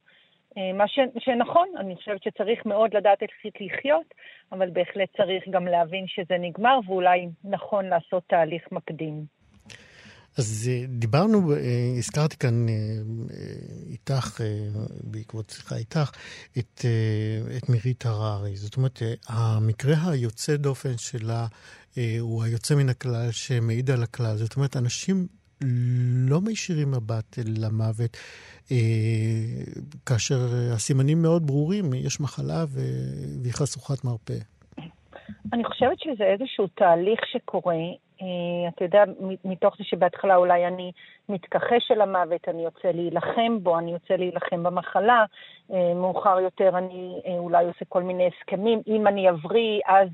[0.55, 3.31] Uh, מה ש, שנכון, אני חושבת שצריך מאוד לדעת איך
[3.61, 4.15] לחיות,
[4.53, 9.36] אבל בהחלט צריך גם להבין שזה נגמר, ואולי נכון לעשות תהליך מקדים.
[10.37, 11.53] אז דיברנו,
[11.99, 12.67] הזכרתי כאן
[13.87, 14.41] איתך,
[15.05, 16.11] בעקבות שיחה איתך,
[16.59, 16.85] את,
[17.57, 18.57] את מירית הררי.
[18.57, 21.47] זאת אומרת, המקרה היוצא דופן שלה
[22.21, 24.37] הוא היוצא מן הכלל שמעיד על הכלל.
[24.37, 25.27] זאת אומרת, אנשים
[26.29, 28.17] לא מישירים מבט אל המוות,
[30.07, 34.39] כאשר הסימנים מאוד ברורים, יש מחלה והיא חשוכת מרפא.
[35.53, 37.75] אני חושבת שזה איזשהו תהליך שקורה.
[38.21, 38.25] Uh,
[38.69, 39.05] אתה יודע,
[39.45, 40.93] מתוך זה שבהתחלה אולי אני
[41.29, 45.25] מתכחש אל המוות, אני יוצא להילחם בו, אני יוצא להילחם במחלה,
[45.71, 50.09] uh, מאוחר יותר אני uh, אולי עושה כל מיני הסכמים, אם אני אבריא, אז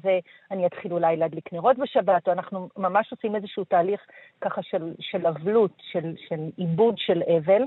[0.50, 4.00] אני אתחיל אולי להדליק נרות בשבת, או אנחנו ממש עושים איזשהו תהליך
[4.40, 7.62] ככה של, של אבלות, של, של עיבוד של אבל.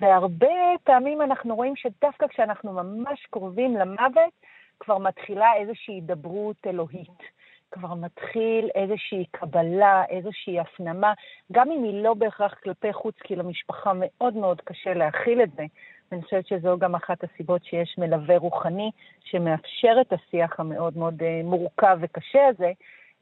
[0.00, 4.32] והרבה פעמים אנחנו רואים שדווקא כשאנחנו ממש קרובים למוות,
[4.80, 7.38] כבר מתחילה איזושהי הידברות אלוהית.
[7.70, 11.12] כבר מתחיל איזושהי קבלה, איזושהי הפנמה,
[11.52, 15.64] גם אם היא לא בהכרח כלפי חוץ, כי למשפחה מאוד מאוד קשה להכיל את זה.
[16.12, 18.90] ואני חושבת שזו גם אחת הסיבות שיש מלווה רוחני
[19.24, 22.72] שמאפשר את השיח המאוד מאוד אה, מורכב וקשה הזה.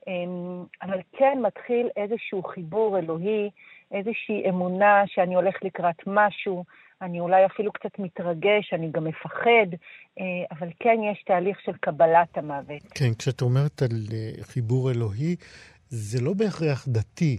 [0.07, 3.51] אמ, אבל כן מתחיל איזשהו חיבור אלוהי,
[3.93, 6.65] איזושהי אמונה שאני הולך לקראת משהו,
[7.03, 9.69] אני אולי אפילו קצת מתרגש, אני גם מפחד,
[10.19, 12.83] אה, אבל כן יש תהליך של קבלת המוות.
[12.95, 15.37] כן, כשאת אומרת על אה, חיבור אלוהי,
[15.89, 17.39] זה לא בהכרח דתי.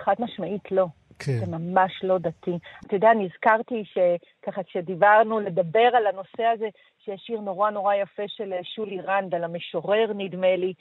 [0.00, 0.86] חד משמעית לא.
[1.26, 1.32] כן.
[1.32, 2.58] זה ממש לא דתי.
[2.86, 6.68] אתה יודע, נזכרתי שככה כשדיברנו לדבר על הנושא הזה,
[7.04, 10.72] שיש שיר נורא נורא יפה של אה, שולי רנד, על המשורר נדמה לי,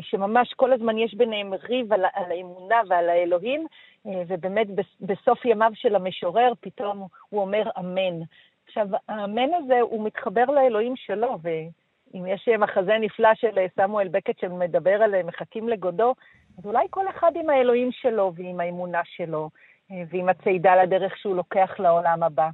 [0.00, 3.66] שממש כל הזמן יש ביניהם ריב על, על האמונה ועל האלוהים,
[4.04, 4.66] ובאמת
[5.00, 8.22] בסוף ימיו של המשורר פתאום הוא אומר אמן.
[8.66, 15.02] עכשיו, האמן הזה, הוא מתחבר לאלוהים שלו, ואם יש מחזה נפלא של סמואל בקט שמדבר
[15.02, 16.14] על מחכים לגודו,
[16.58, 19.50] אז אולי כל אחד עם האלוהים שלו ועם האמונה שלו.
[19.90, 22.48] ועם הצעידה לדרך שהוא לוקח לעולם הבא.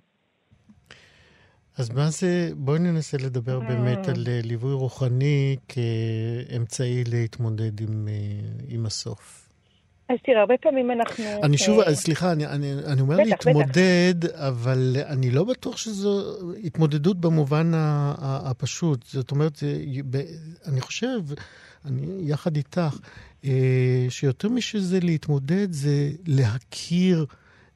[1.78, 8.08] אז מה זה, בואי ננסה לדבר באמת על ליווי רוחני כאמצעי להתמודד עם,
[8.68, 9.48] עם הסוף.
[10.08, 11.24] אז תראה, הרבה פעמים אנחנו...
[11.42, 11.94] אני שוב, אה...
[11.94, 14.38] סליחה, אני, אני, אני אומר בטח, להתמודד, בטח.
[14.38, 17.70] אבל אני לא בטוח שזו התמודדות במובן
[18.18, 19.02] הפשוט.
[19.06, 19.58] זאת אומרת,
[20.68, 21.18] אני חושב,
[21.84, 22.98] אני יחד איתך,
[23.44, 27.26] אה, שיותר משזה להתמודד, זה להכיר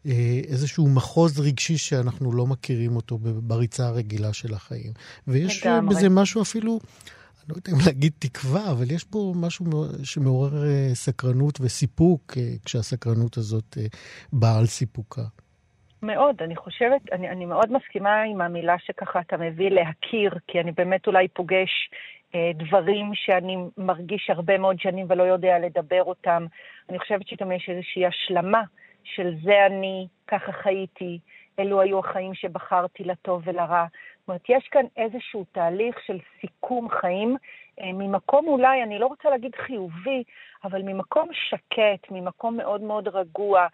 [0.07, 4.93] אה, איזשהו מחוז רגשי שאנחנו לא מכירים אותו בריצה הרגילה של החיים.
[5.27, 5.95] ויש לגמרי.
[5.95, 6.79] בזה משהו אפילו...
[7.49, 9.65] לא יודע אם להגיד תקווה, אבל יש פה משהו
[10.05, 13.87] שמעורר אה, סקרנות וסיפוק אה, כשהסקרנות הזאת אה,
[14.33, 15.23] באה על סיפוקה.
[16.03, 20.73] מאוד, אני חושבת, אני, אני מאוד מסכימה עם המילה שככה אתה מביא להכיר, כי אני
[20.73, 22.18] באמת אולי פוגש אה,
[22.55, 26.47] דברים שאני מרגיש הרבה מאוד שנים ולא יודע לדבר אותם.
[26.91, 28.63] אני חושבת שגם יש איזושהי השלמה
[29.05, 31.19] של זה אני, ככה חייתי,
[31.59, 33.87] אלו היו החיים שבחרתי לטוב ולרע.
[34.19, 37.37] זאת אומרת, יש כאן איזשהו תהליך של סיכום חיים
[37.81, 40.23] אה, ממקום אולי, אני לא רוצה להגיד חיובי,
[40.65, 43.67] אבל ממקום שקט, ממקום מאוד מאוד רגוע,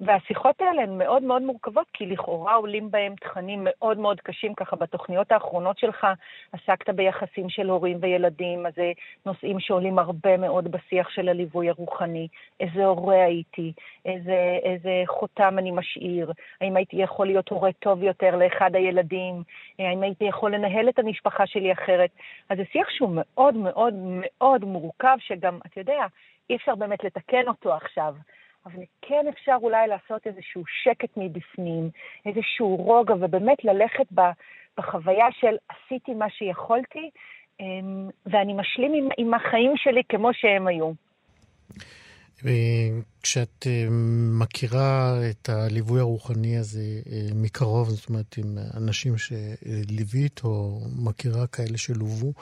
[0.00, 4.76] והשיחות האלה הן מאוד מאוד מורכבות, כי לכאורה עולים בהם תכנים מאוד מאוד קשים, ככה
[4.76, 6.06] בתוכניות האחרונות שלך
[6.52, 8.92] עסקת ביחסים של הורים וילדים, אז זה
[9.26, 12.28] נושאים שעולים הרבה מאוד בשיח של הליווי הרוחני.
[12.60, 13.72] איזה הורה הייתי,
[14.04, 19.42] איזה, איזה חותם אני משאיר, האם הייתי יכול להיות הורה טוב יותר לאחד הילדים,
[19.78, 22.10] האם הייתי יכול לנהל את המשפחה שלי אחרת.
[22.48, 26.06] אז זה שיח שהוא מאוד מאוד מאוד מורכב, שגם, אתה יודע,
[26.50, 28.14] אי אפשר באמת לתקן אותו עכשיו.
[28.66, 31.90] אבל כן אפשר אולי לעשות איזשהו שקט מבפנים,
[32.26, 34.06] איזשהו רוגע, ובאמת ללכת
[34.78, 37.10] בחוויה של עשיתי מה שיכולתי,
[37.60, 40.92] אמ, ואני משלים עם, עם החיים שלי כמו שהם היו.
[43.22, 43.86] כשאת אה,
[44.40, 51.78] מכירה את הליווי הרוחני הזה אה, מקרוב, זאת אומרת, עם אנשים שליווית או מכירה כאלה
[51.78, 52.32] שלוו,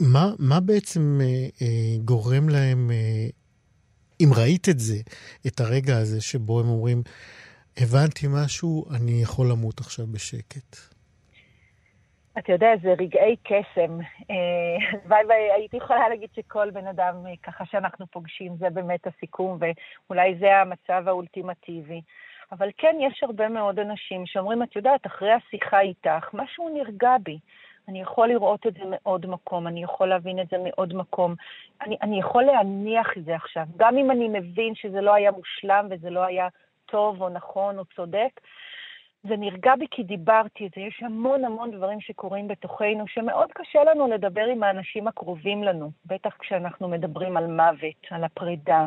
[0.00, 1.66] מה, מה בעצם אה,
[2.04, 2.90] גורם להם
[4.20, 4.96] אם ראית את זה,
[5.46, 7.02] את הרגע הזה שבו הם אומרים,
[7.76, 10.76] הבנתי משהו, אני יכול למות עכשיו בשקט.
[12.38, 13.98] אתה יודע, זה רגעי קסם.
[14.30, 19.58] אה, הלוואי והייתי יכולה להגיד שכל בן אדם אה, ככה שאנחנו פוגשים, זה באמת הסיכום,
[19.60, 22.00] ואולי זה המצב האולטימטיבי.
[22.52, 27.38] אבל כן, יש הרבה מאוד אנשים שאומרים, את יודעת, אחרי השיחה איתך, משהו נרגע בי.
[27.90, 31.34] אני יכול לראות את זה מעוד מקום, אני יכול להבין את זה מעוד מקום.
[31.82, 35.86] אני, אני יכול להניח את זה עכשיו, גם אם אני מבין שזה לא היה מושלם
[35.90, 36.48] וזה לא היה
[36.86, 38.40] טוב או נכון או צודק.
[39.28, 40.80] זה נרגע בי כי דיברתי את זה.
[40.80, 46.36] יש המון המון דברים שקורים בתוכנו, שמאוד קשה לנו לדבר עם האנשים הקרובים לנו, בטח
[46.38, 48.86] כשאנחנו מדברים על מוות, על הפרידה,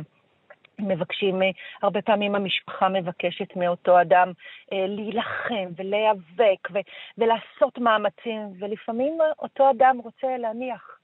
[0.80, 1.50] מבקשים, אה,
[1.82, 4.32] הרבה פעמים המשפחה מבקשת מאותו אדם
[4.74, 6.80] אה, להילחם ולהיאבק ו-
[7.18, 11.00] ולעשות מאמצים, ולפעמים אותו אדם רוצה להניח,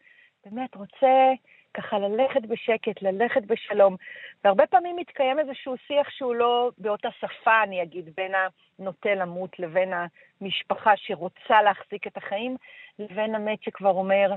[0.46, 1.34] באמת רוצה
[1.74, 3.96] ככה ללכת בשקט, ללכת בשלום.
[4.44, 8.32] והרבה פעמים מתקיים איזשהו שיח שהוא לא באותה שפה, אני אגיד, בין
[8.80, 9.94] הנוטה למות לבין
[10.42, 12.56] המשפחה שרוצה להחזיק את החיים,
[13.00, 14.32] לבין המת שכבר אומר,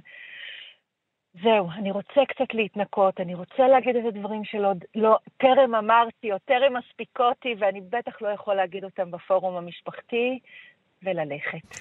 [1.41, 6.39] זהו, אני רוצה קצת להתנקות, אני רוצה להגיד את הדברים שלא לא, טרם אמרתי או
[6.39, 10.39] טרם מספיקותי, ואני בטח לא יכול להגיד אותם בפורום המשפחתי,
[11.03, 11.77] וללכת.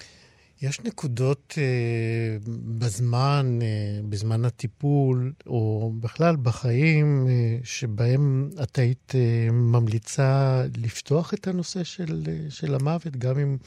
[0.62, 2.38] יש נקודות אה,
[2.80, 11.48] בזמן, אה, בזמן הטיפול, או בכלל בחיים, אה, שבהם את היית אה, ממליצה לפתוח את
[11.48, 13.58] הנושא של, אה, של המוות, גם אם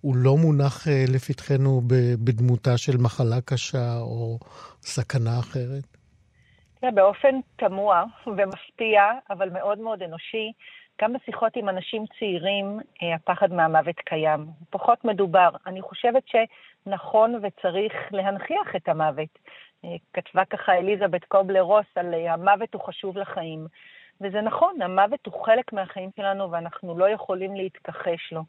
[0.00, 1.82] הוא לא מונח אה, לפתחנו
[2.24, 4.38] בדמותה של מחלה קשה או
[4.86, 5.96] סכנה אחרת?
[6.80, 10.52] תראה, באופן תמוה ומפתיע, אבל מאוד מאוד אנושי,
[11.02, 14.46] גם בשיחות עם אנשים צעירים, אה, הפחד מהמוות קיים.
[14.70, 15.48] פחות מדובר.
[15.66, 19.38] אני חושבת שנכון וצריך להנכיח את המוות.
[19.84, 23.66] אה, כתבה ככה אליזבת קובלר רוס על המוות הוא חשוב לחיים.
[24.20, 28.42] וזה נכון, המוות הוא חלק מהחיים שלנו ואנחנו לא יכולים להתכחש לו.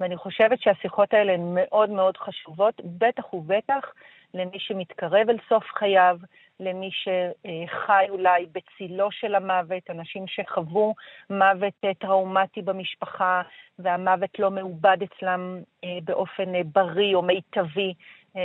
[0.00, 3.92] ואני חושבת שהשיחות האלה הן מאוד מאוד חשובות, בטח ובטח
[4.34, 6.18] למי שמתקרב אל סוף חייו,
[6.60, 10.94] למי שחי אולי בצילו של המוות, אנשים שחוו
[11.30, 13.42] מוות אה, טראומטי במשפחה
[13.78, 17.94] והמוות לא מעובד אצלם אה, באופן אה, בריא או מיטבי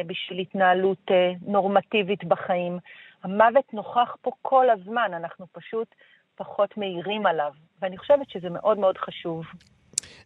[0.05, 2.79] בשביל התנהלות נורמטיבית בחיים.
[3.23, 5.95] המוות נוכח פה כל הזמן, אנחנו פשוט
[6.35, 9.45] פחות מעירים עליו, ואני חושבת שזה מאוד מאוד חשוב.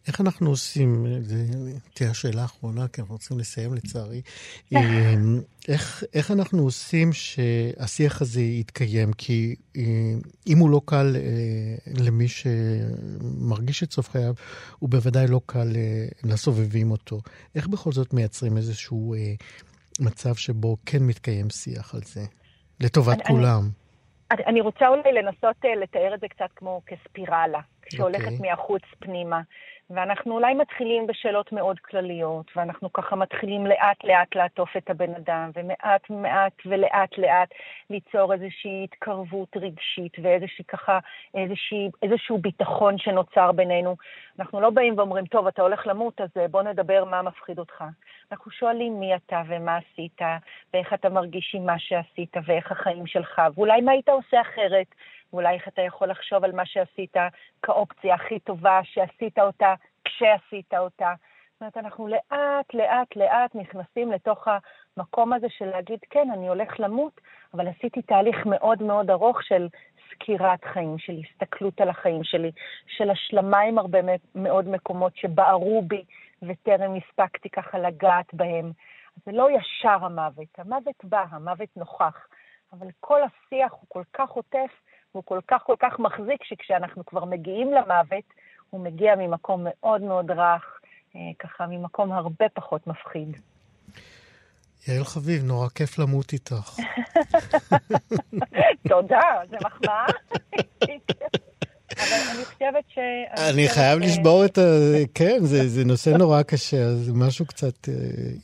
[0.08, 1.34] איך אנחנו עושים, זו
[1.94, 4.22] תהיה השאלה האחרונה, כי אנחנו רוצים לסיים לצערי.
[4.72, 9.12] אמ, איך, איך אנחנו עושים שהשיח הזה יתקיים?
[9.12, 9.82] כי אה,
[10.46, 14.34] אם הוא לא קל אה, למי שמרגיש את סוף חייו,
[14.78, 17.20] הוא בוודאי לא קל אה, לסובבים אותו.
[17.54, 19.14] איך בכל זאת מייצרים איזשהו
[20.00, 22.24] מצב שבו כן מתקיים שיח על זה,
[22.80, 23.68] לטובת אני, כולם?
[24.30, 27.60] אני, אני רוצה אולי לנסות לתאר את זה קצת כמו כספירלה,
[27.90, 28.32] שהולכת okay.
[28.32, 28.50] אוקיי.
[28.50, 29.40] מהחוץ פנימה.
[29.90, 35.50] ואנחנו אולי מתחילים בשאלות מאוד כלליות, ואנחנו ככה מתחילים לאט לאט לעטוף את הבן אדם,
[35.54, 37.48] ומעט מעט ולאט לאט
[37.90, 40.98] ליצור איזושהי התקרבות רגשית ואיזושהי ככה,
[41.34, 43.96] איזושהי, איזשהו ביטחון שנוצר בינינו.
[44.38, 47.84] אנחנו לא באים ואומרים, טוב, אתה הולך למות, אז בוא נדבר מה מפחיד אותך.
[48.32, 50.20] אנחנו שואלים מי אתה ומה עשית,
[50.74, 54.86] ואיך אתה מרגיש עם מה שעשית, ואיך החיים שלך, ואולי מה היית עושה אחרת,
[55.34, 57.16] ואולי איך אתה יכול לחשוב על מה שעשית
[57.62, 59.74] כאופציה הכי טובה, שעשית אותה
[60.04, 61.14] כשעשית אותה.
[61.52, 64.48] זאת אומרת, אנחנו לאט, לאט, לאט נכנסים לתוך
[64.96, 67.20] המקום הזה של להגיד, כן, אני הולך למות,
[67.54, 69.68] אבל עשיתי תהליך מאוד מאוד ארוך של
[70.10, 72.50] סקירת חיים, של הסתכלות על החיים שלי,
[72.86, 73.98] של השלמה עם הרבה
[74.34, 76.04] מאוד מקומות שבערו בי
[76.42, 78.72] וטרם הספקתי ככה לגעת בהם.
[79.26, 82.26] זה לא ישר המוות, המוות בא, המוות נוכח,
[82.72, 84.70] אבל כל השיח הוא כל כך עוטף
[85.14, 88.24] והוא כל כך כל כך מחזיק, שכשאנחנו כבר מגיעים למוות,
[88.70, 90.80] הוא מגיע ממקום מאוד מאוד רך,
[91.16, 93.36] אה, ככה ממקום הרבה פחות מפחיד.
[94.88, 96.76] יעל חביב, נורא כיף למות איתך.
[98.88, 100.06] תודה, זה מחמאה.
[101.96, 102.98] אבל אני חושבת ש...
[103.50, 104.62] אני חייב לשבור את ה...
[105.14, 107.94] כן, זה נושא נורא קשה, אז משהו קצת אה,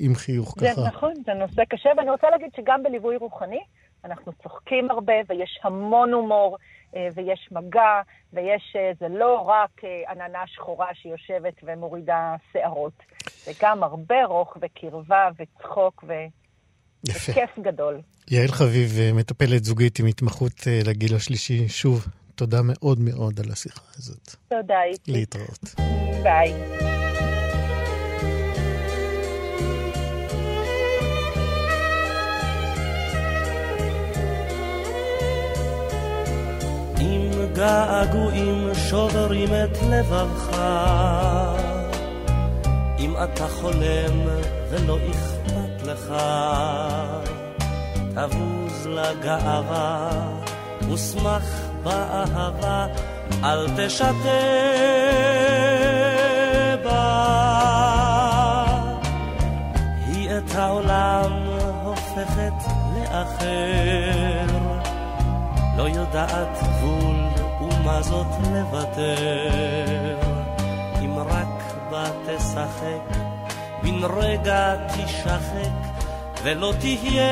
[0.01, 0.75] עם חיוך ככה.
[0.75, 3.61] זה נכון, זה נושא קשה, ואני רוצה להגיד שגם בליווי רוחני,
[4.05, 6.57] אנחנו צוחקים הרבה, ויש המון הומור,
[6.97, 8.01] אה, ויש מגע,
[8.33, 13.03] ויש, אה, זה לא רק אה, עננה שחורה שיושבת ומורידה שערות,
[13.45, 16.13] זה גם הרבה רוך וקרבה וצחוק ו...
[17.09, 17.33] יפה.
[17.33, 18.01] וכיף גדול.
[18.31, 20.53] יעל חביב, מטפלת זוגית עם התמחות
[20.85, 24.37] לגיל השלישי, שוב, תודה מאוד מאוד על השיחה הזאת.
[24.49, 25.13] תודה, איתי.
[25.13, 25.75] להתראות.
[26.23, 26.53] ביי.
[37.55, 40.57] געגועים שוברים את לבבך.
[42.99, 44.21] אם אתה חולם
[44.71, 46.13] ולא אכפת לך,
[48.15, 50.11] תבוז לגאווה
[50.93, 52.87] ושמח באהבה,
[53.45, 54.11] אל תשתה
[56.85, 57.21] בה.
[60.07, 61.33] היא את העולם
[61.85, 64.47] הופכת לאחר,
[65.77, 66.70] לא יודעת
[68.01, 70.17] מה זאת לוותר?
[71.05, 73.17] אם רק בה תשחק,
[73.83, 76.03] בן רגע תשחק,
[76.43, 77.31] ולא תהיה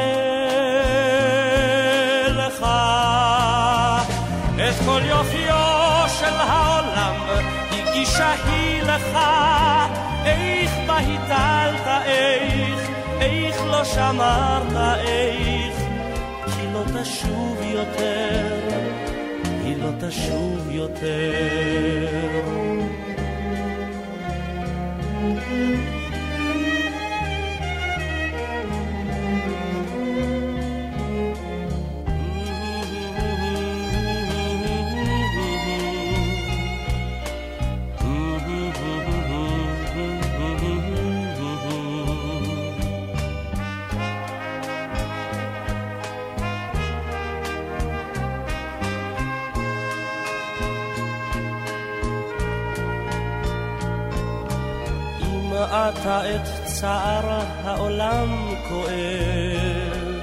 [2.28, 2.62] לך
[4.56, 7.14] את כל יופיו של העולם,
[7.72, 9.18] הגישה היא לך,
[10.24, 12.90] איך בה הטלת, איך,
[13.20, 15.76] איך לא שמרת, איך,
[16.46, 19.07] כי לא תשוב יותר.
[19.80, 22.08] לא תשוב יותר.
[56.80, 60.18] צער העולם כואב,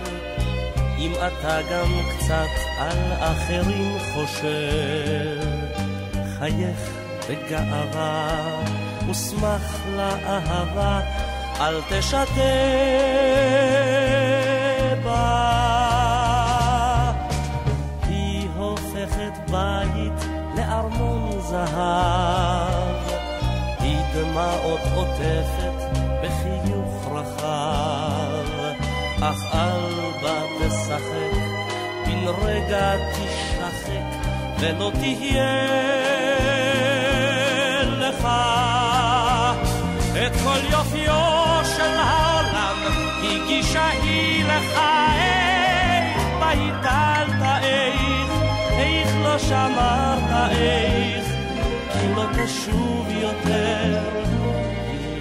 [0.97, 1.87] אם אתה גם
[2.17, 5.49] קצת על אחרים חושב,
[6.39, 6.79] חייך
[7.29, 8.61] בגאווה
[9.09, 10.99] ושמח לאהבה,
[11.59, 12.23] אל תשתה
[15.03, 15.51] בה.
[18.07, 22.95] היא הופכת בית לארמון זהב.
[24.15, 26.04] דמעות עוטפת
[26.65, 28.73] בחיוך רחב,
[29.21, 31.37] אך אל בה תשחק,
[32.05, 34.01] בן רגע תשחק,
[34.59, 35.55] ולא תהיה
[37.83, 38.27] לך
[40.25, 42.77] את כל יופיו של העולם,
[43.23, 44.79] הגישה היא לך,
[45.15, 48.31] איך בה הטלת, איך,
[48.77, 51.27] איך לא שמרת, איך
[52.15, 53.99] לא תשוב יותר,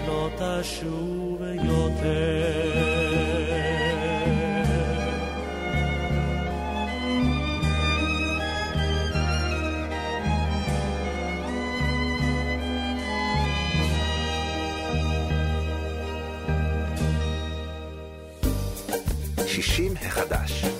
[0.06, 1.23] לא תשוב
[1.64, 2.74] יותר.
[19.46, 20.73] שישים החדש.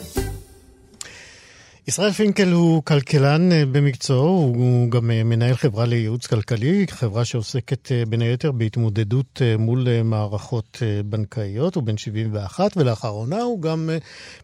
[1.95, 7.93] ישראל פינקל הוא כלכלן אה, במקצועו, הוא גם אה, מנהל חברה לייעוץ כלכלי, חברה שעוסקת
[7.93, 13.91] אה, בין היתר בהתמודדות מול מערכות בנקאיות, הוא בן 71, ולאחרונה הוא גם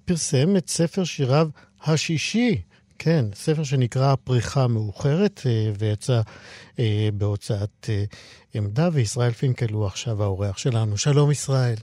[0.04, 1.48] פרסם את ספר שיריו
[1.84, 2.60] השישי,
[2.98, 5.40] כן, ספר שנקרא פריחה מאוחרת,
[5.78, 6.20] ויצא
[7.14, 7.90] בהוצאת
[8.54, 10.96] עמדה, וישראל פינקל הוא עכשיו האורח שלנו.
[10.96, 11.76] שלום ישראל.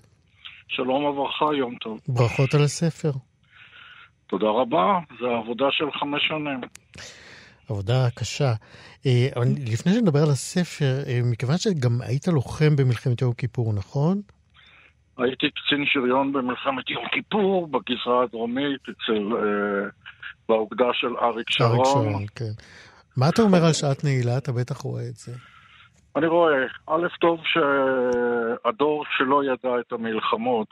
[0.68, 2.00] שלום וברכה, יום טוב.
[2.08, 3.12] ברכות על הספר.
[4.28, 6.62] תודה רבה, זו עבודה של חמש שנים.
[7.70, 8.54] עבודה קשה.
[9.06, 9.28] אה,
[9.74, 14.22] לפני שנדבר על הספר, אה, מכיוון שגם היית לוחם במלחמת יום כיפור, נכון?
[15.18, 19.36] הייתי קצין שריון במלחמת יום כיפור, בגזרה הדרומית, אצל...
[19.36, 19.90] אה,
[20.50, 21.72] באוגדה של אריק שרון.
[21.72, 22.54] אריק שרון, כן.
[23.18, 24.38] מה אתה אומר על שעת נעילה?
[24.38, 25.32] אתה בטח רואה את זה.
[26.16, 30.68] אני רואה, א', טוב שהדור שלא ידע את המלחמות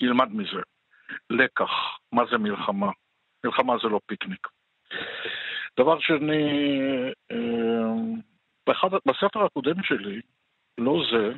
[0.00, 0.62] ילמד מזה.
[1.30, 1.70] לקח,
[2.12, 2.90] מה זה מלחמה?
[3.44, 4.48] מלחמה זה לא פיקניק.
[5.80, 6.44] דבר שני,
[7.30, 8.16] אה,
[8.66, 10.20] באחד, בספר הקודם שלי,
[10.78, 11.36] לא זה,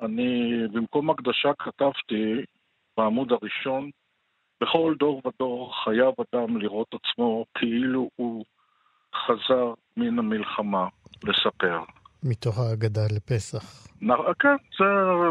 [0.00, 2.44] אני במקום הקדשה כתבתי
[2.96, 3.90] בעמוד הראשון,
[4.60, 8.44] בכל דור ודור חייב אדם לראות עצמו כאילו הוא
[9.14, 10.88] חזר מן המלחמה
[11.24, 11.80] לספר.
[12.24, 13.86] מתוך ההגדה לפסח.
[14.38, 14.84] כן, זה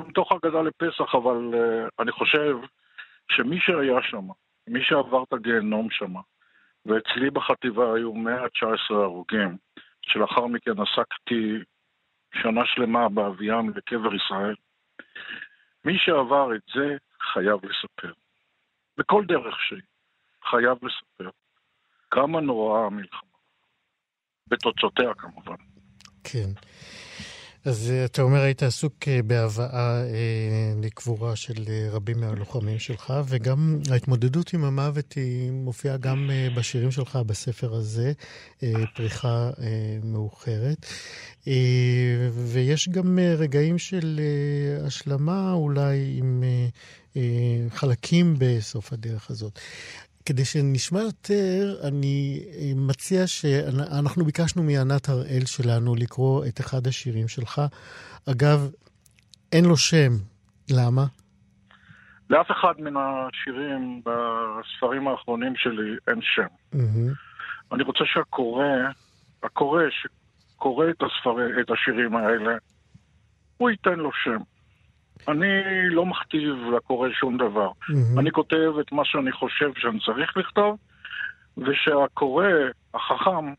[0.08, 2.56] מתוך ההגדה לפסח, אבל uh, אני חושב
[3.32, 4.28] שמי שהיה שם,
[4.68, 6.14] מי שעבר את הגיהנום שם,
[6.86, 9.58] ואצלי בחטיבה היו 119 הרוגים,
[10.02, 11.58] שלאחר מכן עסקתי
[12.41, 14.56] שנה שלמה באביהם לקבר ישראל,
[15.86, 16.98] מי שעבר את זה
[17.34, 18.14] חייב לספר.
[18.98, 19.82] בכל דרך שהיא,
[20.50, 21.30] חייב לספר.
[22.12, 23.30] כמה נוראה המלחמה.
[24.48, 25.56] בתוצאותיה כמובן.
[26.24, 26.73] כן.
[27.66, 33.14] אז אה, אתה אומר, היית עסוק אה, בהבאה אה, לקבורה של אה, רבים מהלוחמים שלך,
[33.28, 38.14] וגם ההתמודדות עם המוות היא מופיעה גם אה, בשירים שלך בספר הזה,
[38.64, 40.86] אה, פריחה אה, מאוחרת.
[41.47, 46.68] אה, ויש גם אה, רגעים של אה, השלמה אולי עם אה,
[47.18, 49.59] אה, חלקים בסוף הדרך הזאת.
[50.26, 57.28] כדי שנשמע יותר, אני אה, מציע שאנחנו ביקשנו מענת הראל שלנו לקרוא את אחד השירים
[57.28, 57.62] שלך.
[58.32, 58.72] אגב,
[59.52, 60.12] אין לו שם.
[60.72, 61.06] למה?
[62.30, 66.48] לאף אחד מן השירים בספרים האחרונים שלי אין שם.
[66.74, 67.74] Mm-hmm.
[67.74, 68.66] אני רוצה שהקורא,
[69.44, 72.56] הקורא שקורא את, הספר, את השירים האלה,
[73.58, 74.53] הוא ייתן לו שם.
[75.28, 75.50] אני
[75.90, 77.70] לא מכתיב לקורא שום דבר.
[77.70, 78.20] Mm-hmm.
[78.20, 80.78] אני כותב את מה שאני חושב שאני צריך לכתוב,
[81.58, 82.46] ושהקורא,
[82.94, 83.54] החכם,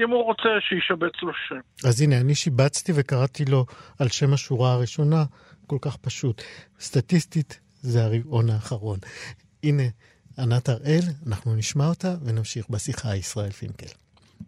[0.00, 1.88] אם הוא רוצה, שישבץ לו שם.
[1.88, 3.66] אז הנה, אני שיבצתי וקראתי לו
[3.98, 5.24] על שם השורה הראשונה,
[5.66, 6.42] כל כך פשוט.
[6.80, 8.98] סטטיסטית, זה הרבעון האחרון.
[9.64, 9.82] הנה,
[10.38, 13.86] ענת הראל, אנחנו נשמע אותה ונמשיך בשיחה ישראל פינקל.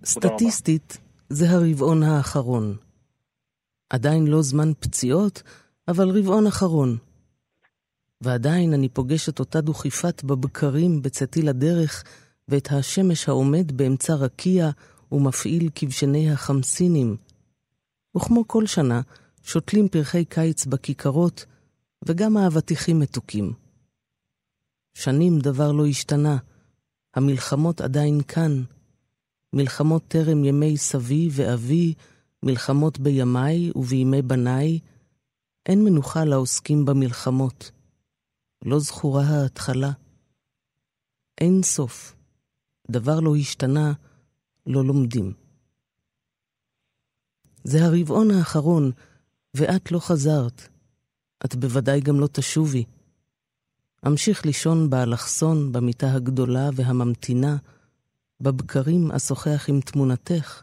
[0.04, 2.76] סטטיסטית, זה הרבעון האחרון.
[3.90, 5.42] עדיין לא זמן פציעות,
[5.88, 6.96] אבל רבעון אחרון.
[8.20, 12.04] ועדיין אני פוגש את אותה דוכיפת בבקרים בצאתי לדרך,
[12.48, 14.70] ואת השמש העומד באמצע רקיע
[15.12, 17.16] ומפעיל כבשני החמסינים.
[18.16, 19.00] וכמו כל שנה,
[19.42, 21.46] שותלים פרחי קיץ בכיכרות,
[22.06, 23.52] וגם האבטיחים מתוקים.
[24.94, 26.36] שנים דבר לא השתנה,
[27.14, 28.62] המלחמות עדיין כאן.
[29.52, 31.94] מלחמות טרם ימי סבי ואבי,
[32.42, 34.78] מלחמות בימיי ובימי בניי,
[35.66, 37.70] אין מנוחה לעוסקים במלחמות.
[38.64, 39.92] לא זכורה ההתחלה.
[41.38, 42.16] אין סוף.
[42.90, 43.92] דבר לא השתנה,
[44.66, 45.32] לא לומדים.
[47.64, 48.90] זה הרבעון האחרון,
[49.54, 50.68] ואת לא חזרת.
[51.44, 52.84] את בוודאי גם לא תשובי.
[54.06, 57.56] אמשיך לישון באלכסון, במיטה הגדולה והממתינה,
[58.40, 60.62] בבקרים אשוחח עם תמונתך.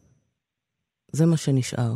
[1.12, 1.96] זה מה שנשאר.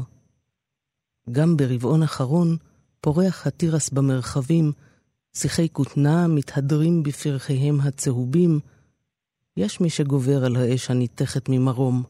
[1.31, 2.57] גם ברבעון אחרון,
[3.03, 4.71] פורח התירס במרחבים,
[5.33, 8.59] שיחי כותנה מתהדרים בפרחיהם הצהובים.
[9.57, 12.03] יש מי שגובר על האש הניתכת ממרום,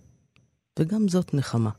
[0.80, 1.70] וגם זאת נחמה.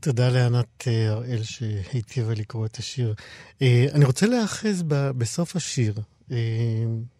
[0.00, 3.14] תודה לענת אה, הראל שהיטיבה לקרוא את השיר.
[3.62, 5.94] אה, אני רוצה להאחז בסוף השיר,
[6.30, 6.36] אה,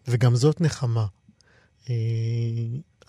[0.07, 1.05] וגם זאת נחמה.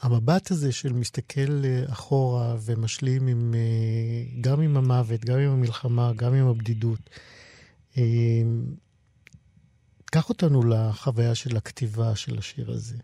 [0.02, 1.52] המבט הזה של מסתכל
[1.92, 3.52] אחורה ומשלים עם,
[4.40, 7.00] גם עם המוות, גם עם המלחמה, גם עם הבדידות.
[10.14, 12.96] קח אותנו לחוויה של הכתיבה של השיר הזה.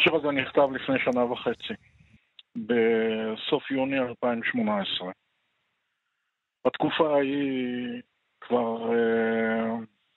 [0.00, 1.74] השיר הזה נכתב לפני שנה וחצי,
[2.56, 5.10] בסוף יוני 2018.
[6.66, 8.02] בתקופה ההיא
[8.40, 9.76] כבר אה,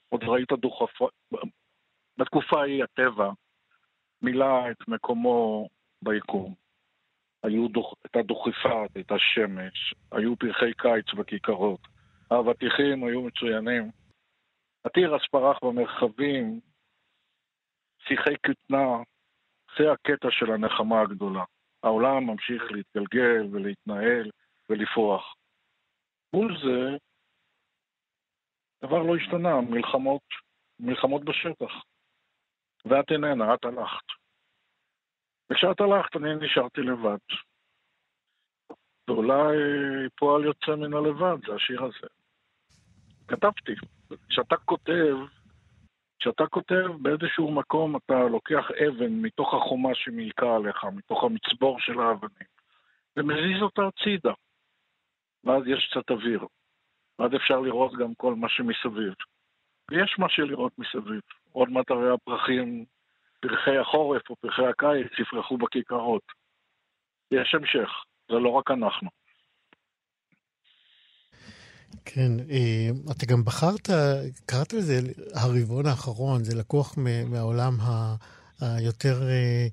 [0.10, 1.08] עוד ראית דוחפה,
[2.18, 3.30] בתקופה ההיא הטבע
[4.24, 5.70] מילא את מקומו
[6.02, 6.54] ביקום.
[7.44, 11.80] היו דוח, הייתה דוכיפה, הייתה שמש, היו פרחי קיץ בכיכרות,
[12.32, 13.92] האבטיחים היו מצוינים.
[14.86, 16.60] התירס פרח במרחבים,
[18.08, 19.04] שיחי כותנה,
[19.78, 21.44] זה הקטע של הנחמה הגדולה.
[21.84, 24.32] העולם ממשיך להתגלגל ולהתנהל
[24.70, 25.36] ולפרוח.
[26.34, 26.98] מול זה,
[28.84, 30.24] דבר לא השתנה, מלחמות,
[30.80, 31.72] מלחמות בשטח.
[32.86, 34.06] ואת איננה, את הלכת.
[35.50, 37.18] וכשאת הלכת אני נשארתי לבד.
[39.08, 39.58] ואולי
[40.18, 42.08] פועל יוצא מן הלבד, זה השיר הזה.
[43.28, 43.72] כתבתי.
[44.30, 45.16] כשאתה כותב,
[46.20, 52.48] כשאתה כותב באיזשהו מקום אתה לוקח אבן מתוך החומה שמילקה עליך, מתוך המצבור של האבנים,
[53.18, 54.34] ומזיז אותה הצידה.
[55.44, 56.48] ואז יש קצת אוויר.
[57.20, 59.14] ואז אפשר לראות גם כל מה שמסביב.
[59.94, 61.22] ויש מה שלראות מסביב.
[61.52, 62.86] עוד מעט הרי הפרחים,
[63.40, 66.24] פרחי החורף או פרחי הקיץ יפרחו בכיכרות.
[67.32, 67.90] יש המשך,
[68.32, 69.10] זה לא רק אנחנו.
[72.06, 73.90] כן, אה, אתה גם בחרת,
[74.46, 75.00] קראת לזה
[75.36, 76.98] הרבעון האחרון, זה לקוח
[77.32, 77.74] מהעולם
[78.62, 79.68] היותר אה,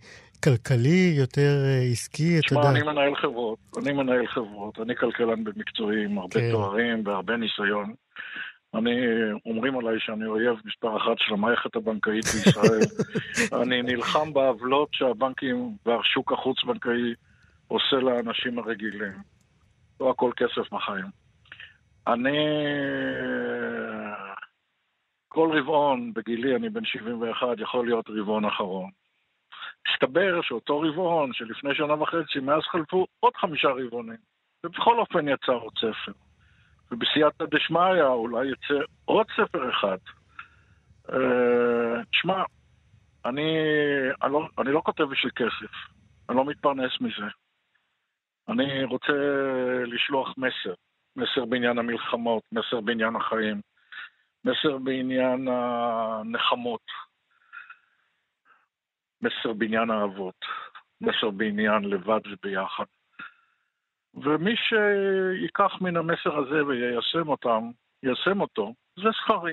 [0.44, 2.62] כלכלי, יותר אה, עסקי, אתה יודע.
[2.62, 6.50] תשמע, אני מנהל חברות, אני מנהל חברות, אני כלכלן במקצועי עם הרבה כן.
[6.52, 7.94] תוארים והרבה ניסיון.
[8.74, 8.96] אני,
[9.46, 12.80] אומרים עליי שאני אויב מספר אחת של המערכת הבנקאית בישראל.
[13.62, 17.14] אני נלחם בעוולות שהבנקים והשוק החוץ-בנקאי
[17.68, 19.12] עושה לאנשים הרגילים.
[20.00, 21.06] לא הכל כסף מחיים.
[22.06, 22.38] אני...
[25.28, 28.90] כל רבעון, בגילי, אני בן 71, יכול להיות רבעון אחרון.
[29.88, 34.16] הסתבר שאותו רבעון שלפני שנה וחצי, מאז חלפו עוד חמישה רבעונים.
[34.66, 36.12] ובכל אופן יצא עוד ספר.
[36.90, 39.98] ובסייעתא דשמיא אולי יצא עוד ספר אחד.
[42.10, 42.44] תשמע, אה,
[43.24, 43.58] אני,
[44.22, 45.72] אני, לא, אני לא כותב בשביל כסף,
[46.28, 47.30] אני לא מתפרנס מזה.
[48.48, 49.12] אני רוצה
[49.86, 50.74] לשלוח מסר.
[51.16, 53.60] מסר בעניין המלחמות, מסר בעניין החיים,
[54.44, 56.86] מסר בעניין הנחמות,
[59.22, 60.44] מסר בעניין האבות,
[61.00, 62.84] מסר בעניין לבד וביחד.
[64.14, 67.70] ומי שיקח מן המסר הזה ויישם אותם,
[68.02, 69.52] יישם אותו, זה שכרי.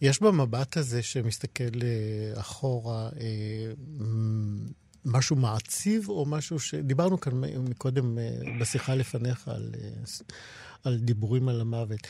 [0.00, 3.72] יש במבט הזה שמסתכל אה, אחורה אה,
[5.04, 6.74] משהו מעציב או משהו ש...
[6.74, 7.32] דיברנו כאן
[7.70, 8.30] מקודם אה,
[8.60, 9.62] בשיחה לפניך על,
[10.84, 12.00] על דיבורים על המוות.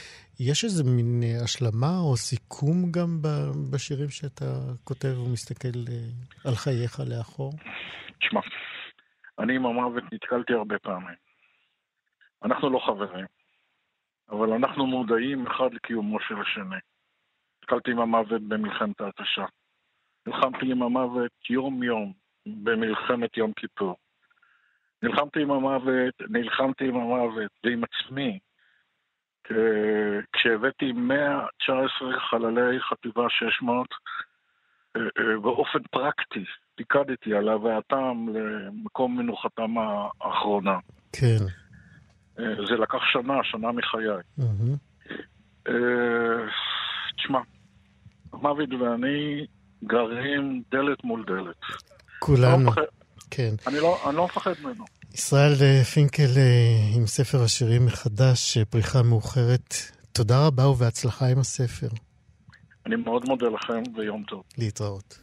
[0.41, 3.19] יש איזה מין השלמה או סיכום גם
[3.71, 5.85] בשירים שאתה כותב ומסתכל
[6.45, 7.53] על חייך לאחור?
[8.21, 8.41] תשמע,
[9.39, 11.17] אני עם המוות נתקלתי הרבה פעמים.
[12.45, 13.27] אנחנו לא חברים,
[14.31, 16.77] אבל אנחנו מודעים אחד לקיומו של השני.
[17.63, 19.45] נתקלתי עם המוות במלחמת ההתשה.
[20.27, 22.13] נלחמתי עם המוות יום-יום,
[22.47, 23.97] במלחמת יום כיפור.
[25.03, 28.39] נלחמתי עם המוות, נלחמתי עם המוות ועם עצמי.
[30.33, 33.89] כשהבאתי 119 חללי חטיבה 600,
[34.97, 36.45] אה, אה, באופן פרקטי,
[36.79, 39.75] פיקדתי על הבאתם למקום מנוחתם
[40.21, 40.79] האחרונה.
[41.13, 41.39] כן.
[42.39, 44.09] אה, זה לקח שנה, שנה מחיי.
[47.17, 47.39] תשמע,
[48.33, 49.47] המוות ואני
[49.85, 51.57] גרים דלת מול דלת.
[52.19, 52.83] כולנו, לא
[53.31, 53.55] כן.
[53.67, 54.85] אני לא, אני לא מפחד ממנו.
[55.15, 56.31] ישראל אה, פינקל
[56.97, 59.75] עם ספר השירים מחדש, פריחה מאוחרת.
[60.13, 61.89] תודה רבה ובהצלחה עם הספר.
[62.87, 64.43] אני מאוד מודה לכם ויום טוב.
[64.59, 65.19] להתראות.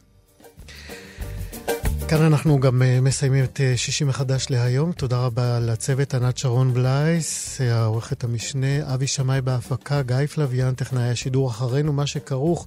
[2.08, 4.92] כאן אנחנו גם מסיימים את שישי מחדש להיום.
[4.92, 11.50] תודה רבה לצוות ענת שרון בלייס, העורכת המשנה, אבי שמאי בהפקה, גיא פלוויאן, טכנאי השידור
[11.50, 12.66] אחרינו, מה שכרוך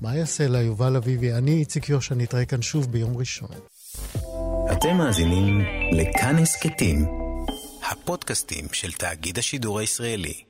[0.00, 1.32] מה יעשה לה יובל אביבי?
[1.32, 3.48] אני איציק יושע, נתראה כאן שוב ביום ראשון.
[4.72, 5.60] אתם מאזינים
[5.92, 7.06] לכאן הסכתים,
[7.90, 10.49] הפודקאסטים של תאגיד השידור הישראלי.